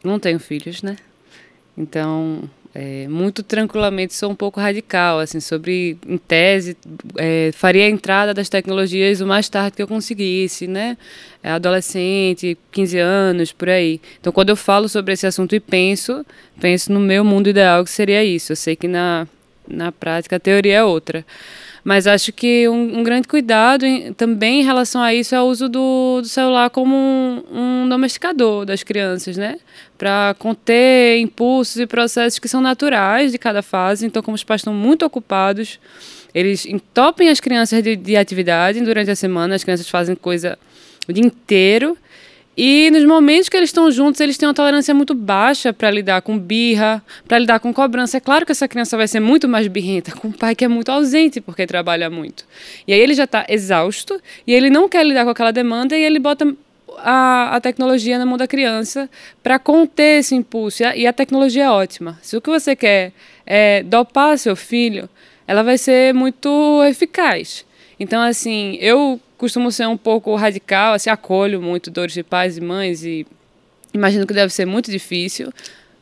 não 0.05 0.21
tenho 0.21 0.39
filhos, 0.39 0.83
né? 0.83 0.97
Então, 1.77 2.49
é, 2.75 3.07
muito 3.07 3.43
tranquilamente 3.43 4.15
sou 4.15 4.31
um 4.31 4.35
pouco 4.35 4.59
radical, 4.59 5.19
assim, 5.19 5.41
sobre, 5.41 5.99
em 6.07 6.17
tese, 6.17 6.77
é, 7.19 7.51
faria 7.53 7.85
a 7.85 7.89
entrada 7.89 8.33
das 8.33 8.49
tecnologias 8.49 9.21
o 9.21 9.27
mais 9.27 9.49
tarde 9.49 9.77
que 9.77 9.83
eu 9.83 9.89
conseguisse, 9.89 10.67
né? 10.67 10.97
É, 11.43 11.51
adolescente, 11.51 12.57
15 12.71 12.99
anos, 12.99 13.53
por 13.53 13.69
aí. 13.69 14.01
Então, 14.21 14.33
quando 14.33 14.49
eu 14.49 14.57
falo 14.57 14.89
sobre 14.89 15.13
esse 15.13 15.27
assunto 15.27 15.55
e 15.55 15.61
penso, 15.61 16.25
penso 16.61 16.91
no 16.93 17.01
meu 17.01 17.23
mundo 17.25 17.51
ideal 17.51 17.85
que 17.85 17.91
seria 17.91 18.25
isso. 18.25 18.53
Eu 18.53 18.57
sei 18.57 18.75
que 18.75 18.89
na, 18.89 19.27
na 19.69 19.93
prática 19.93 20.37
a 20.37 20.41
teoria 20.41 20.77
é 20.77 20.85
outra. 20.85 21.27
Mas 21.85 22.07
acho 22.07 22.33
que 22.33 22.69
um, 22.69 23.01
um 23.01 23.03
grande 23.03 23.27
cuidado 23.27 23.85
em, 23.85 24.13
também 24.13 24.61
em 24.61 24.65
relação 24.65 25.01
a 25.01 25.13
isso 25.13 25.35
é 25.35 25.41
o 25.41 25.47
uso 25.47 25.69
do, 25.69 26.21
do 26.21 26.29
celular 26.29 26.71
como 26.71 26.95
um, 26.95 27.43
um 27.53 27.89
domesticador 27.89 28.65
das 28.65 28.83
crianças, 28.83 29.37
né? 29.37 29.59
Para 29.99 30.35
conter 30.39 31.19
impulsos 31.19 31.81
e 31.81 31.87
processos 31.87 32.39
que 32.39 32.49
são 32.49 32.61
naturais 32.61 33.33
de 33.33 33.39
cada 33.39 33.63
fase. 33.63 34.07
Então, 34.07 34.23
como 34.23 34.35
os 34.35 34.45
pais 34.45 34.61
estão 34.61 34.73
muito 34.73 35.05
ocupados, 35.05 35.81
eles 36.33 36.65
entopem 36.67 37.29
as 37.29 37.41
crianças 37.41 37.83
de, 37.83 37.97
de 37.97 38.17
atividade 38.17 38.81
durante 38.81 39.11
a 39.11 39.17
semana, 39.17 39.57
as 39.57 39.65
crianças 39.65 39.89
fazem 39.89 40.15
coisa 40.15 40.57
o 41.09 41.13
dia 41.13 41.25
inteiro 41.25 41.97
e 42.57 42.91
nos 42.91 43.05
momentos 43.05 43.49
que 43.49 43.57
eles 43.57 43.71
estão 43.71 43.91
juntos, 43.91 44.21
eles 44.21 44.37
têm 44.37 44.47
uma 44.47 44.55
tolerância 44.55 44.95
muito 44.95 45.15
baixa 45.15 45.73
para 45.73 45.91
lidar 45.91 46.21
com 46.21 46.39
birra, 46.39 47.03
para 47.27 47.39
lidar 47.39 47.61
com 47.61 47.73
cobrança. 47.73 48.19
É 48.19 48.21
claro 48.21 48.45
que 48.45 48.53
essa 48.53 48.69
criança 48.69 48.97
vai 48.97 49.09
ser 49.09 49.21
muito 49.21 49.49
mais 49.49 49.67
birrenta 49.69 50.13
com 50.13 50.29
o 50.29 50.33
pai 50.33 50.55
que 50.55 50.65
é 50.65 50.69
muito 50.69 50.91
ausente 50.91 51.41
porque 51.41 51.67
trabalha 51.67 52.11
muito. 52.11 52.45
E 52.87 52.93
aí 52.93 53.01
ele 53.01 53.15
já 53.15 53.25
está 53.25 53.47
exausto 53.49 54.21
e 54.47 54.53
ele 54.53 54.69
não 54.69 54.87
quer 54.89 55.05
lidar 55.07 55.25
com 55.25 55.31
aquela 55.31 55.51
demanda 55.51 55.97
e 55.97 56.03
ele 56.03 56.19
bota 56.19 56.55
a, 56.99 57.57
a 57.57 57.61
tecnologia 57.61 58.19
na 58.19 58.27
mão 58.27 58.37
da 58.37 58.47
criança 58.47 59.09
para 59.43 59.59
conter 59.59 60.21
esse 60.21 60.35
impulso. 60.35 60.83
E 60.83 60.87
a, 60.87 60.97
e 60.97 61.07
a 61.07 61.13
tecnologia 61.13 61.65
é 61.65 61.71
ótima. 61.71 62.19
Se 62.21 62.37
o 62.37 62.41
que 62.41 62.51
você 62.51 62.77
quer 62.77 63.13
é 63.47 63.83
dopar 63.83 64.37
seu 64.39 64.55
filho, 64.55 65.09
ela 65.47 65.63
vai 65.63 65.79
ser 65.79 66.13
muito 66.13 66.83
eficaz. 66.85 67.65
Então, 67.99 68.21
assim, 68.23 68.77
eu 68.81 69.21
costumo 69.37 69.71
ser 69.71 69.87
um 69.87 69.97
pouco 69.97 70.35
radical, 70.35 70.95
assim, 70.95 71.11
acolho 71.11 71.61
muito 71.61 71.91
dores 71.91 72.15
de 72.15 72.23
pais 72.23 72.57
e 72.57 72.61
mães 72.61 73.05
e 73.05 73.27
imagino 73.93 74.27
que 74.27 74.35
deve 74.35 74.53
ser 74.53 74.67
muito 74.67 74.91
difícil. 74.91 75.53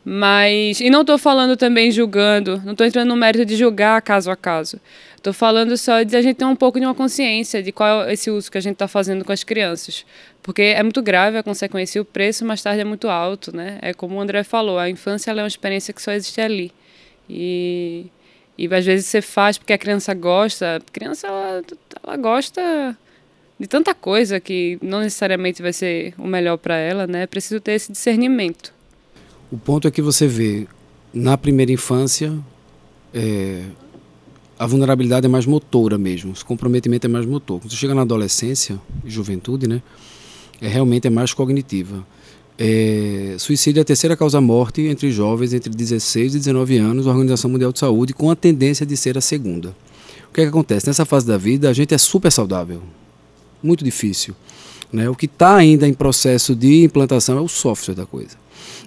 Mas. 0.04 0.80
E 0.80 0.88
não 0.88 1.02
estou 1.02 1.18
falando 1.18 1.56
também 1.56 1.90
julgando, 1.90 2.60
não 2.64 2.72
estou 2.72 2.86
entrando 2.86 3.08
no 3.08 3.16
mérito 3.16 3.44
de 3.44 3.56
julgar 3.56 4.00
caso 4.00 4.30
a 4.30 4.36
caso. 4.36 4.80
Estou 5.16 5.32
falando 5.32 5.76
só 5.76 6.02
de 6.02 6.16
a 6.16 6.22
gente 6.22 6.36
ter 6.36 6.46
um 6.46 6.56
pouco 6.56 6.80
de 6.80 6.86
uma 6.86 6.94
consciência 6.94 7.62
de 7.62 7.70
qual 7.70 8.04
é 8.04 8.14
esse 8.14 8.30
uso 8.30 8.50
que 8.50 8.56
a 8.56 8.60
gente 8.60 8.72
está 8.72 8.88
fazendo 8.88 9.22
com 9.24 9.32
as 9.32 9.44
crianças. 9.44 10.06
Porque 10.42 10.62
é 10.62 10.82
muito 10.82 11.02
grave 11.02 11.36
a 11.36 11.42
consequência 11.42 11.98
e 11.98 12.00
o 12.00 12.04
preço 12.06 12.44
mais 12.46 12.62
tarde 12.62 12.80
é 12.80 12.84
muito 12.84 13.08
alto, 13.08 13.54
né? 13.54 13.78
É 13.82 13.92
como 13.92 14.16
o 14.16 14.20
André 14.20 14.42
falou, 14.42 14.78
a 14.78 14.88
infância 14.88 15.30
é 15.30 15.34
uma 15.34 15.46
experiência 15.46 15.92
que 15.92 16.00
só 16.00 16.12
existe 16.12 16.40
ali. 16.40 16.72
E, 17.28 18.06
e 18.60 18.74
às 18.74 18.84
vezes 18.84 19.06
você 19.06 19.22
faz 19.22 19.56
porque 19.56 19.72
a 19.72 19.78
criança 19.78 20.12
gosta. 20.12 20.76
A 20.76 20.80
criança, 20.92 21.26
ela, 21.26 21.62
ela 22.04 22.16
gosta 22.18 22.94
de 23.58 23.66
tanta 23.66 23.94
coisa 23.94 24.38
que 24.38 24.78
não 24.82 25.00
necessariamente 25.00 25.62
vai 25.62 25.72
ser 25.72 26.12
o 26.18 26.26
melhor 26.26 26.58
para 26.58 26.76
ela, 26.76 27.06
né? 27.06 27.22
É 27.22 27.26
preciso 27.26 27.58
ter 27.58 27.72
esse 27.72 27.90
discernimento. 27.90 28.74
O 29.50 29.56
ponto 29.56 29.88
é 29.88 29.90
que 29.90 30.02
você 30.02 30.26
vê 30.26 30.66
na 31.12 31.38
primeira 31.38 31.72
infância 31.72 32.38
é, 33.14 33.62
a 34.58 34.66
vulnerabilidade 34.66 35.24
é 35.24 35.28
mais 35.28 35.46
motora 35.46 35.96
mesmo, 35.96 36.32
o 36.32 36.44
comprometimento 36.44 37.06
é 37.06 37.08
mais 37.08 37.24
motor. 37.24 37.60
Quando 37.60 37.70
você 37.70 37.76
chega 37.78 37.94
na 37.94 38.02
adolescência 38.02 38.78
juventude, 39.06 39.66
né? 39.66 39.80
É 40.60 40.68
realmente 40.68 41.06
é 41.06 41.10
mais 41.10 41.32
cognitiva. 41.32 42.06
É, 42.62 43.36
suicídio 43.38 43.80
é 43.80 43.82
a 43.82 43.84
terceira 43.86 44.14
causa-morte 44.14 44.82
entre 44.82 45.10
jovens 45.10 45.54
entre 45.54 45.70
16 45.70 46.34
e 46.34 46.38
19 46.38 46.76
anos, 46.76 47.06
a 47.06 47.10
Organização 47.10 47.50
Mundial 47.50 47.72
de 47.72 47.78
Saúde, 47.78 48.12
com 48.12 48.30
a 48.30 48.36
tendência 48.36 48.84
de 48.84 48.98
ser 48.98 49.16
a 49.16 49.20
segunda. 49.22 49.74
O 50.28 50.34
que, 50.34 50.42
é 50.42 50.44
que 50.44 50.50
acontece? 50.50 50.86
Nessa 50.86 51.06
fase 51.06 51.26
da 51.26 51.38
vida, 51.38 51.70
a 51.70 51.72
gente 51.72 51.94
é 51.94 51.98
super 51.98 52.30
saudável 52.30 52.82
muito 53.62 53.84
difícil. 53.84 54.34
Né? 54.92 55.08
O 55.08 55.14
que 55.14 55.26
está 55.26 55.56
ainda 55.56 55.86
em 55.86 55.94
processo 55.94 56.54
de 56.54 56.84
implantação 56.84 57.38
é 57.38 57.40
o 57.40 57.48
software 57.48 57.94
da 57.94 58.06
coisa. 58.06 58.36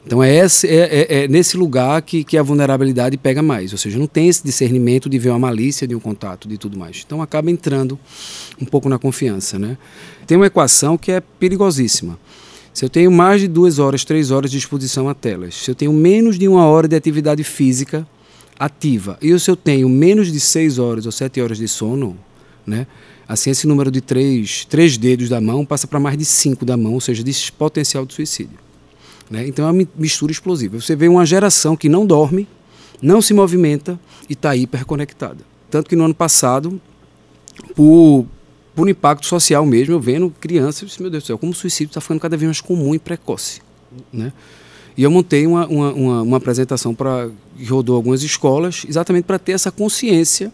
Então 0.06 0.22
é, 0.22 0.36
esse, 0.36 0.68
é, 0.68 0.82
é, 0.82 1.24
é, 1.24 1.28
nesse 1.28 1.56
lugar 1.56 2.02
que, 2.02 2.24
que 2.24 2.38
a 2.38 2.44
vulnerabilidade 2.44 3.18
pega 3.18 3.42
mais, 3.42 3.72
ou 3.72 3.78
seja, 3.78 3.98
não 3.98 4.06
tem 4.06 4.28
esse 4.28 4.44
discernimento 4.44 5.10
de 5.10 5.18
ver 5.18 5.30
uma 5.30 5.40
malícia 5.40 5.88
de 5.88 5.96
um 5.96 6.00
contato, 6.00 6.48
de 6.48 6.58
tudo 6.58 6.78
mais. 6.78 7.04
Então 7.06 7.22
acaba 7.22 7.50
entrando 7.50 7.98
um 8.62 8.66
pouco 8.66 8.90
na 8.90 9.00
confiança. 9.00 9.58
Né? 9.58 9.78
Tem 10.28 10.36
uma 10.36 10.48
equação 10.48 10.98
que 10.98 11.12
é 11.12 11.22
perigosíssima. 11.22 12.20
Se 12.74 12.84
eu 12.84 12.90
tenho 12.90 13.12
mais 13.12 13.42
de 13.42 13.48
duas 13.48 13.78
horas, 13.78 14.04
três 14.04 14.32
horas 14.32 14.50
de 14.50 14.58
exposição 14.58 15.08
a 15.08 15.14
telas, 15.14 15.56
se 15.56 15.70
eu 15.70 15.76
tenho 15.76 15.94
menos 15.94 16.40
de 16.40 16.48
uma 16.48 16.66
hora 16.66 16.88
de 16.88 16.96
atividade 16.96 17.44
física 17.44 18.08
ativa, 18.58 19.18
e 19.22 19.38
se 19.40 19.52
eu 19.52 19.56
tenho 19.56 19.88
menos 19.88 20.32
de 20.32 20.40
seis 20.40 20.80
horas 20.80 21.06
ou 21.06 21.12
sete 21.12 21.40
horas 21.40 21.58
de 21.58 21.68
sono, 21.68 22.18
né? 22.66 22.88
Assim, 23.28 23.52
esse 23.52 23.68
número 23.68 23.90
de 23.90 24.02
três, 24.02 24.66
três 24.66 24.98
dedos 24.98 25.30
da 25.30 25.40
mão 25.40 25.66
passa 25.66 25.88
para 25.88 26.00
mais 26.00 26.18
de 26.18 26.26
cinco 26.26 26.66
da 26.66 26.76
mão, 26.76 26.94
ou 26.94 27.02
seja, 27.02 27.24
de 27.24 27.52
potencial 27.54 28.06
de 28.06 28.14
suicídio. 28.14 28.58
Né? 29.30 29.48
Então 29.48 29.66
é 29.68 29.72
uma 29.72 29.88
mistura 29.96 30.32
explosiva. 30.32 30.80
Você 30.80 30.96
vê 30.96 31.08
uma 31.08 31.26
geração 31.26 31.76
que 31.76 31.88
não 31.88 32.06
dorme, 32.06 32.48
não 33.02 33.22
se 33.22 33.34
movimenta 33.34 34.00
e 34.30 34.34
está 34.34 34.56
hiperconectada. 34.56 35.44
Tanto 35.70 35.90
que 35.90 35.96
no 35.96 36.04
ano 36.04 36.14
passado, 36.14 36.80
por, 37.76 38.26
por 38.76 38.90
impacto 38.90 39.26
social 39.26 39.66
mesmo, 39.66 39.94
eu 39.94 40.00
vendo 40.00 40.34
crianças, 40.40 40.82
eu 40.82 40.88
disse, 40.88 41.02
meu 41.02 41.12
Deus 41.12 41.24
do 41.24 41.28
céu, 41.28 41.38
como 41.38 41.52
o 41.52 41.56
suicídio 41.56 41.92
está 41.92 42.02
ficando 42.02 42.20
cada 42.20 42.36
vez 42.36 42.48
mais 42.48 42.62
comum 42.62 42.96
e 42.96 43.00
precoce. 43.00 43.62
Né? 44.12 44.34
E 44.98 45.04
eu 45.04 45.12
montei 45.12 45.46
uma, 45.46 45.68
uma, 45.68 45.94
uma, 45.94 46.22
uma 46.22 46.38
apresentação 46.38 46.94
para 46.94 47.30
que 47.58 47.66
rodou 47.66 47.96
algumas 47.96 48.24
escolas, 48.24 48.86
exatamente 48.88 49.26
para 49.26 49.40
ter 49.40 49.54
essa 49.54 49.72
consciência 49.72 50.52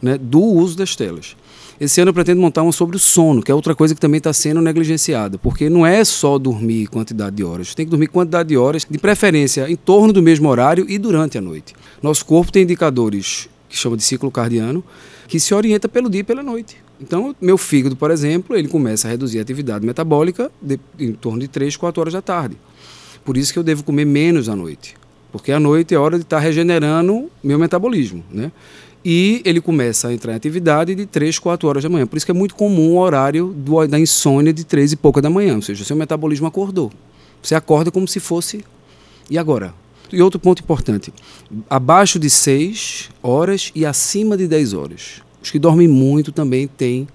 né, 0.00 0.18
do 0.18 0.40
uso 0.40 0.76
das 0.76 0.94
telas. 0.94 1.36
Esse 1.80 2.00
ano 2.00 2.10
eu 2.10 2.14
pretendo 2.14 2.40
montar 2.40 2.62
uma 2.62 2.70
sobre 2.70 2.96
o 2.96 3.00
sono, 3.00 3.42
que 3.42 3.50
é 3.50 3.54
outra 3.54 3.74
coisa 3.74 3.94
que 3.94 4.00
também 4.00 4.18
está 4.18 4.32
sendo 4.32 4.60
negligenciada, 4.60 5.38
porque 5.38 5.68
não 5.68 5.84
é 5.84 6.04
só 6.04 6.38
dormir 6.38 6.86
quantidade 6.86 7.34
de 7.36 7.44
horas, 7.44 7.74
tem 7.74 7.84
que 7.84 7.90
dormir 7.90 8.06
quantidade 8.06 8.48
de 8.48 8.56
horas, 8.56 8.86
de 8.88 8.98
preferência 8.98 9.68
em 9.68 9.74
torno 9.74 10.12
do 10.12 10.22
mesmo 10.22 10.48
horário 10.48 10.86
e 10.88 10.98
durante 10.98 11.36
a 11.36 11.40
noite. 11.40 11.74
Nosso 12.00 12.24
corpo 12.24 12.52
tem 12.52 12.62
indicadores 12.62 13.48
que 13.68 13.76
chama 13.76 13.96
de 13.96 14.04
ciclo 14.04 14.30
cardiano, 14.30 14.84
que 15.26 15.40
se 15.40 15.52
orienta 15.52 15.88
pelo 15.88 16.08
dia 16.08 16.20
e 16.20 16.24
pela 16.24 16.42
noite. 16.42 16.83
Então, 17.04 17.36
meu 17.38 17.58
fígado, 17.58 17.94
por 17.94 18.10
exemplo, 18.10 18.56
ele 18.56 18.66
começa 18.66 19.06
a 19.06 19.10
reduzir 19.10 19.38
a 19.38 19.42
atividade 19.42 19.84
metabólica 19.84 20.50
de, 20.60 20.80
em 20.98 21.12
torno 21.12 21.40
de 21.40 21.48
3, 21.48 21.76
4 21.76 22.00
horas 22.00 22.14
da 22.14 22.22
tarde. 22.22 22.56
Por 23.22 23.36
isso 23.36 23.52
que 23.52 23.58
eu 23.58 23.62
devo 23.62 23.84
comer 23.84 24.06
menos 24.06 24.48
à 24.48 24.56
noite, 24.56 24.94
porque 25.30 25.52
à 25.52 25.60
noite 25.60 25.94
é 25.94 25.98
hora 25.98 26.16
de 26.16 26.24
estar 26.24 26.38
tá 26.38 26.42
regenerando 26.42 27.30
meu 27.42 27.58
metabolismo, 27.58 28.24
né? 28.30 28.50
e 29.04 29.42
ele 29.44 29.60
começa 29.60 30.08
a 30.08 30.14
entrar 30.14 30.32
em 30.32 30.36
atividade 30.36 30.94
de 30.94 31.04
3, 31.04 31.38
4 31.38 31.68
horas 31.68 31.82
da 31.82 31.90
manhã. 31.90 32.06
Por 32.06 32.16
isso 32.16 32.24
que 32.24 32.32
é 32.32 32.34
muito 32.34 32.54
comum 32.54 32.92
o 32.92 32.98
horário 32.98 33.52
do, 33.54 33.86
da 33.86 34.00
insônia 34.00 34.50
de 34.50 34.64
3 34.64 34.92
e 34.92 34.96
pouca 34.96 35.20
da 35.20 35.28
manhã, 35.28 35.56
ou 35.56 35.62
seja, 35.62 35.84
seu 35.84 35.94
metabolismo 35.94 36.46
acordou. 36.46 36.90
Você 37.42 37.54
acorda 37.54 37.90
como 37.90 38.08
se 38.08 38.18
fosse. 38.18 38.64
E 39.30 39.36
agora? 39.36 39.74
E 40.10 40.22
outro 40.22 40.40
ponto 40.40 40.62
importante: 40.62 41.12
abaixo 41.68 42.18
de 42.18 42.30
6 42.30 43.10
horas 43.22 43.70
e 43.74 43.84
acima 43.84 44.38
de 44.38 44.48
10 44.48 44.72
horas. 44.72 45.23
Os 45.44 45.50
que 45.50 45.58
dormem 45.58 45.86
muito 45.86 46.32
também 46.32 46.66
têm, 46.66 47.06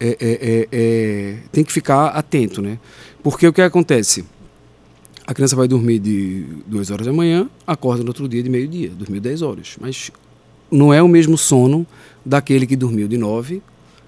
é, 0.00 0.08
é, 0.08 0.16
é, 0.20 0.68
é, 0.72 1.36
tem 1.52 1.62
que 1.62 1.72
ficar 1.72 2.08
atento, 2.08 2.60
né? 2.60 2.80
Porque 3.22 3.46
o 3.46 3.52
que 3.52 3.62
acontece? 3.62 4.24
A 5.24 5.32
criança 5.32 5.54
vai 5.54 5.68
dormir 5.68 6.00
de 6.00 6.46
2 6.66 6.90
horas 6.90 7.06
da 7.06 7.12
manhã, 7.12 7.48
acorda 7.64 8.02
no 8.02 8.10
outro 8.10 8.28
dia 8.28 8.42
de 8.42 8.50
meio-dia, 8.50 8.90
dormiu 8.90 9.20
10 9.20 9.42
horas. 9.42 9.76
Mas 9.80 10.10
não 10.68 10.92
é 10.92 11.00
o 11.00 11.06
mesmo 11.06 11.38
sono 11.38 11.86
daquele 12.26 12.66
que 12.66 12.74
dormiu 12.74 13.06
de 13.06 13.16
9 13.16 13.62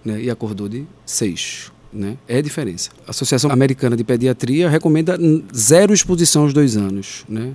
né, 0.05 0.21
e 0.21 0.29
acordou 0.29 0.69
de 0.69 0.85
6. 1.07 1.71
Né? 1.93 2.19
É 2.27 2.39
a 2.39 2.43
diferença. 2.43 2.91
A 3.07 3.13
Associação 3.13 3.53
Americana 3.53 3.97
de 3.97 4.03
Pediatria 4.03 4.69
recomenda 4.69 5.17
zero 5.57 5.95
exposição 5.95 6.43
aos 6.43 6.53
dois 6.53 6.77
anos. 6.77 7.25
Né? 7.29 7.55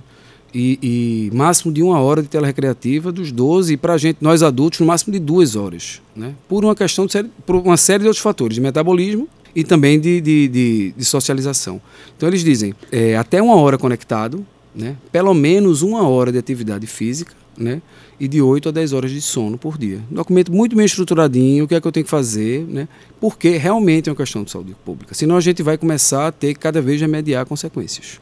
E, 0.54 0.78
e, 0.82 1.34
máximo 1.34 1.72
de 1.72 1.82
uma 1.82 1.98
hora 2.00 2.22
de 2.22 2.28
tela 2.28 2.46
recreativa 2.46 3.10
dos 3.10 3.32
12 3.32 3.72
e 3.72 3.76
para 3.76 3.94
a 3.94 3.98
gente, 3.98 4.18
nós 4.20 4.42
adultos, 4.42 4.80
no 4.80 4.86
máximo 4.86 5.12
de 5.12 5.18
duas 5.18 5.56
horas. 5.56 6.02
Né? 6.14 6.34
Por 6.46 6.64
uma 6.64 6.74
questão 6.74 7.06
de 7.06 7.24
por 7.46 7.56
uma 7.56 7.76
série 7.76 8.00
de 8.00 8.06
outros 8.06 8.22
fatores, 8.22 8.54
de 8.54 8.60
metabolismo 8.60 9.26
e 9.54 9.64
também 9.64 9.98
de, 9.98 10.20
de, 10.20 10.48
de, 10.48 10.94
de 10.96 11.04
socialização. 11.04 11.80
Então 12.16 12.28
eles 12.28 12.44
dizem 12.44 12.74
é, 12.90 13.16
até 13.16 13.40
uma 13.40 13.54
hora 13.56 13.78
conectado, 13.78 14.44
né? 14.74 14.96
pelo 15.10 15.32
menos 15.32 15.82
uma 15.82 16.06
hora 16.06 16.30
de 16.30 16.38
atividade 16.38 16.86
física, 16.86 17.34
né? 17.56 17.80
e 18.18 18.28
de 18.28 18.40
8 18.40 18.68
a 18.68 18.72
10 18.72 18.92
horas 18.92 19.10
de 19.10 19.20
sono 19.20 19.58
por 19.58 19.76
dia. 19.76 20.00
Um 20.10 20.14
documento 20.14 20.52
muito 20.52 20.76
bem 20.76 20.86
estruturadinho, 20.86 21.64
o 21.64 21.68
que 21.68 21.74
é 21.74 21.80
que 21.80 21.86
eu 21.86 21.92
tenho 21.92 22.04
que 22.04 22.10
fazer, 22.10 22.64
né? 22.66 22.88
porque 23.20 23.56
realmente 23.56 24.08
é 24.08 24.12
uma 24.12 24.16
questão 24.16 24.44
de 24.44 24.50
saúde 24.50 24.76
pública. 24.84 25.14
Senão 25.14 25.36
a 25.36 25.40
gente 25.40 25.62
vai 25.62 25.76
começar 25.76 26.28
a 26.28 26.32
ter 26.32 26.54
que 26.54 26.60
cada 26.60 26.80
vez 26.80 27.00
remediar 27.00 27.44
consequências. 27.46 28.20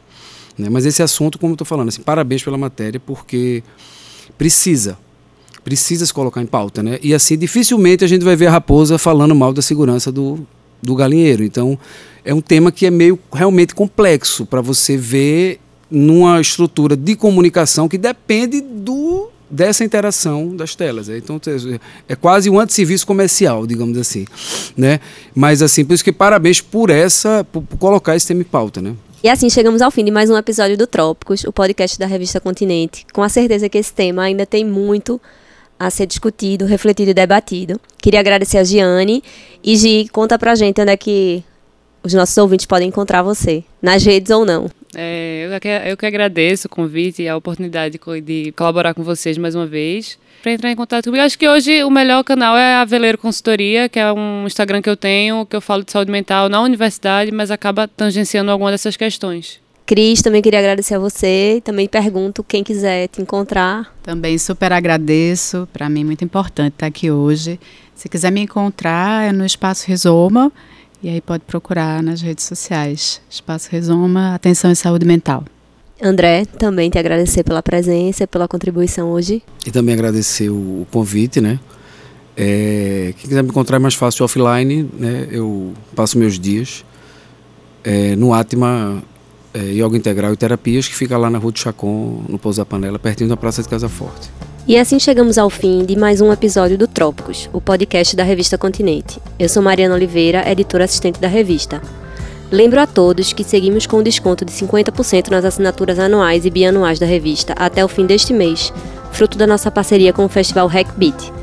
Né? 0.57 0.69
Mas 0.69 0.85
esse 0.85 1.01
assunto, 1.01 1.37
como 1.39 1.51
eu 1.51 1.55
estou 1.55 1.65
falando, 1.65 1.89
assim, 1.89 2.01
parabéns 2.01 2.43
pela 2.43 2.57
matéria, 2.57 2.99
porque 2.99 3.63
precisa, 4.37 4.97
precisa 5.63 6.05
se 6.05 6.13
colocar 6.13 6.41
em 6.41 6.45
pauta. 6.45 6.81
Né? 6.81 6.99
E 7.01 7.13
assim, 7.13 7.37
dificilmente 7.37 8.03
a 8.03 8.07
gente 8.07 8.23
vai 8.23 8.35
ver 8.35 8.47
a 8.47 8.51
raposa 8.51 8.97
falando 8.97 9.35
mal 9.35 9.53
da 9.53 9.61
segurança 9.61 10.11
do, 10.11 10.45
do 10.81 10.95
galinheiro. 10.95 11.43
Então, 11.43 11.77
é 12.23 12.33
um 12.33 12.41
tema 12.41 12.71
que 12.71 12.85
é 12.85 12.91
meio 12.91 13.19
realmente 13.31 13.73
complexo 13.73 14.45
para 14.45 14.61
você 14.61 14.97
ver 14.97 15.59
numa 15.89 16.39
estrutura 16.39 16.95
de 16.95 17.15
comunicação 17.15 17.89
que 17.89 17.97
depende 17.97 18.61
do 18.61 19.29
dessa 19.51 19.83
interação 19.83 20.55
das 20.55 20.75
telas. 20.75 21.09
É, 21.09 21.17
então 21.17 21.39
é 22.07 22.15
quase 22.15 22.49
um 22.49 22.57
antisserviço 22.57 23.05
comercial, 23.05 23.67
digamos 23.67 23.97
assim, 23.97 24.25
né? 24.77 25.01
Mas 25.35 25.61
assim, 25.61 25.83
por 25.83 25.93
isso 25.93 26.03
que 26.03 26.11
parabéns 26.13 26.61
por 26.61 26.89
essa, 26.89 27.43
por 27.43 27.61
colocar 27.77 28.15
esse 28.15 28.25
tema 28.25 28.41
em 28.41 28.45
pauta, 28.45 28.81
né? 28.81 28.95
E 29.23 29.29
assim 29.29 29.51
chegamos 29.51 29.83
ao 29.83 29.91
fim 29.91 30.03
de 30.03 30.09
mais 30.09 30.31
um 30.31 30.35
episódio 30.35 30.75
do 30.75 30.87
Trópicos, 30.87 31.43
o 31.43 31.53
podcast 31.53 31.99
da 31.99 32.07
revista 32.07 32.39
Continente. 32.39 33.05
Com 33.13 33.21
a 33.21 33.29
certeza 33.29 33.69
que 33.69 33.77
esse 33.77 33.93
tema 33.93 34.23
ainda 34.23 34.47
tem 34.47 34.65
muito 34.65 35.21
a 35.79 35.91
ser 35.91 36.07
discutido, 36.07 36.65
refletido 36.65 37.11
e 37.11 37.13
debatido. 37.13 37.79
Queria 38.01 38.19
agradecer 38.19 38.57
a 38.57 38.63
Giane. 38.63 39.23
E 39.63 39.75
Gi, 39.77 40.09
conta 40.11 40.39
pra 40.39 40.55
gente 40.55 40.81
onde 40.81 40.91
é 40.91 40.97
que 40.97 41.43
os 42.01 42.15
nossos 42.15 42.35
ouvintes 42.35 42.65
podem 42.65 42.87
encontrar 42.87 43.21
você, 43.21 43.63
nas 43.79 44.03
redes 44.03 44.31
ou 44.31 44.43
não. 44.43 44.67
É, 44.95 45.49
eu, 45.51 45.59
que, 45.59 45.67
eu 45.67 45.97
que 45.97 46.05
agradeço 46.05 46.67
o 46.67 46.69
convite 46.69 47.21
e 47.21 47.29
a 47.29 47.37
oportunidade 47.37 47.97
de, 47.97 48.21
de 48.21 48.51
colaborar 48.51 48.93
com 48.93 49.03
vocês 49.03 49.37
mais 49.37 49.55
uma 49.55 49.65
vez. 49.65 50.17
Para 50.41 50.51
entrar 50.53 50.71
em 50.71 50.75
contato 50.75 51.05
comigo, 51.05 51.23
acho 51.23 51.37
que 51.37 51.47
hoje 51.47 51.83
o 51.83 51.89
melhor 51.89 52.23
canal 52.23 52.57
é 52.57 52.75
a 52.75 52.85
Veleiro 52.85 53.17
Consultoria, 53.17 53.87
que 53.87 53.99
é 53.99 54.11
um 54.11 54.45
Instagram 54.45 54.81
que 54.81 54.89
eu 54.89 54.97
tenho, 54.97 55.45
que 55.45 55.55
eu 55.55 55.61
falo 55.61 55.83
de 55.83 55.91
saúde 55.91 56.11
mental 56.11 56.49
na 56.49 56.61
universidade, 56.61 57.31
mas 57.31 57.51
acaba 57.51 57.87
tangenciando 57.87 58.51
alguma 58.51 58.71
dessas 58.71 58.97
questões. 58.97 59.59
Cris, 59.85 60.21
também 60.21 60.41
queria 60.41 60.59
agradecer 60.59 60.95
a 60.95 60.99
você 60.99 61.57
e 61.57 61.61
também 61.61 61.87
pergunto 61.87 62.43
quem 62.43 62.63
quiser 62.63 63.07
te 63.07 63.21
encontrar. 63.21 63.93
Também 64.01 64.37
super 64.37 64.71
agradeço, 64.71 65.67
para 65.71 65.89
mim 65.89 66.01
é 66.01 66.05
muito 66.05 66.23
importante 66.23 66.73
estar 66.73 66.87
aqui 66.87 67.11
hoje. 67.11 67.59
Se 67.93 68.07
quiser 68.09 68.31
me 68.31 68.41
encontrar 68.41 69.27
é 69.27 69.31
no 69.31 69.45
Espaço 69.45 69.85
Rizoma, 69.87 70.51
e 71.03 71.09
aí 71.09 71.21
pode 71.21 71.43
procurar 71.45 72.03
nas 72.03 72.21
redes 72.21 72.45
sociais. 72.45 73.21
Espaço 73.29 73.69
Resuma, 73.71 74.35
Atenção 74.35 74.71
e 74.71 74.75
Saúde 74.75 75.05
Mental. 75.05 75.43
André, 76.01 76.45
também 76.45 76.89
te 76.89 76.97
agradecer 76.97 77.43
pela 77.43 77.61
presença, 77.61 78.25
pela 78.25 78.47
contribuição 78.47 79.11
hoje. 79.11 79.43
E 79.65 79.71
também 79.71 79.93
agradecer 79.93 80.49
o, 80.49 80.85
convite, 80.91 81.39
né? 81.39 81.59
É, 82.35 83.13
quem 83.17 83.29
quiser 83.29 83.43
me 83.43 83.49
encontrar 83.49 83.75
é 83.77 83.79
mais 83.79 83.93
fácil 83.93 84.25
offline, 84.25 84.89
né? 84.97 85.27
Eu 85.31 85.73
passo 85.95 86.17
meus 86.17 86.39
dias 86.39 86.83
é, 87.83 88.15
no 88.15 88.33
Atma 88.33 89.03
é, 89.53 89.59
Yoga 89.59 89.97
Integral 89.97 90.33
e 90.33 90.37
Terapias, 90.37 90.87
que 90.87 90.95
fica 90.95 91.17
lá 91.17 91.29
na 91.29 91.37
Rua 91.37 91.51
do 91.51 91.59
Chacon, 91.59 92.23
no 92.27 92.39
Pouso 92.39 92.59
da 92.61 92.65
Panela, 92.65 92.97
pertinho 92.97 93.29
da 93.29 93.37
Praça 93.37 93.61
de 93.61 93.69
Casa 93.69 93.89
Forte. 93.89 94.29
E 94.67 94.77
assim 94.77 94.99
chegamos 94.99 95.39
ao 95.39 95.49
fim 95.49 95.83
de 95.83 95.97
mais 95.97 96.21
um 96.21 96.31
episódio 96.31 96.77
do 96.77 96.87
Trópicos, 96.87 97.49
o 97.51 97.59
podcast 97.59 98.15
da 98.15 98.23
revista 98.23 98.59
Continente. 98.59 99.19
Eu 99.39 99.49
sou 99.49 99.61
Mariana 99.61 99.95
Oliveira, 99.95 100.47
editora 100.49 100.83
assistente 100.83 101.19
da 101.19 101.27
revista. 101.27 101.81
Lembro 102.51 102.79
a 102.79 102.85
todos 102.85 103.33
que 103.33 103.43
seguimos 103.43 103.87
com 103.87 103.97
um 103.97 104.03
desconto 104.03 104.45
de 104.45 104.51
50% 104.51 105.29
nas 105.29 105.45
assinaturas 105.45 105.97
anuais 105.97 106.45
e 106.45 106.51
bianuais 106.51 106.99
da 106.99 107.07
revista 107.07 107.53
até 107.57 107.83
o 107.83 107.87
fim 107.87 108.05
deste 108.05 108.33
mês, 108.33 108.71
fruto 109.11 109.35
da 109.35 109.47
nossa 109.47 109.71
parceria 109.71 110.13
com 110.13 110.25
o 110.25 110.29
festival 110.29 110.67
Hackbeat. 110.67 111.33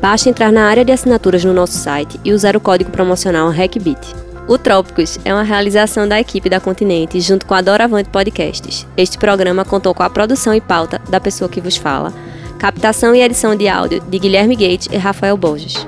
Basta 0.00 0.28
entrar 0.28 0.52
na 0.52 0.66
área 0.66 0.84
de 0.84 0.92
assinaturas 0.92 1.42
no 1.42 1.54
nosso 1.54 1.78
site 1.78 2.20
e 2.22 2.32
usar 2.32 2.56
o 2.56 2.60
código 2.60 2.90
promocional 2.90 3.48
Hackbeat. 3.48 4.14
O 4.46 4.58
Trópicos 4.58 5.18
é 5.24 5.32
uma 5.32 5.42
realização 5.42 6.06
da 6.06 6.20
equipe 6.20 6.50
da 6.50 6.60
Continente 6.60 7.20
junto 7.22 7.46
com 7.46 7.54
a 7.54 7.62
Doravante 7.62 8.10
Podcasts. 8.10 8.86
Este 8.98 9.16
programa 9.16 9.64
contou 9.64 9.94
com 9.94 10.02
a 10.02 10.10
produção 10.10 10.54
e 10.54 10.60
pauta 10.60 11.00
da 11.08 11.18
pessoa 11.18 11.48
que 11.48 11.60
vos 11.60 11.76
fala 11.76 12.12
Captação 12.58 13.14
e 13.14 13.20
edição 13.20 13.54
de 13.54 13.68
áudio 13.68 14.00
de 14.00 14.18
Guilherme 14.18 14.56
Gates 14.56 14.88
e 14.90 14.96
Rafael 14.96 15.36
Borges. 15.36 15.86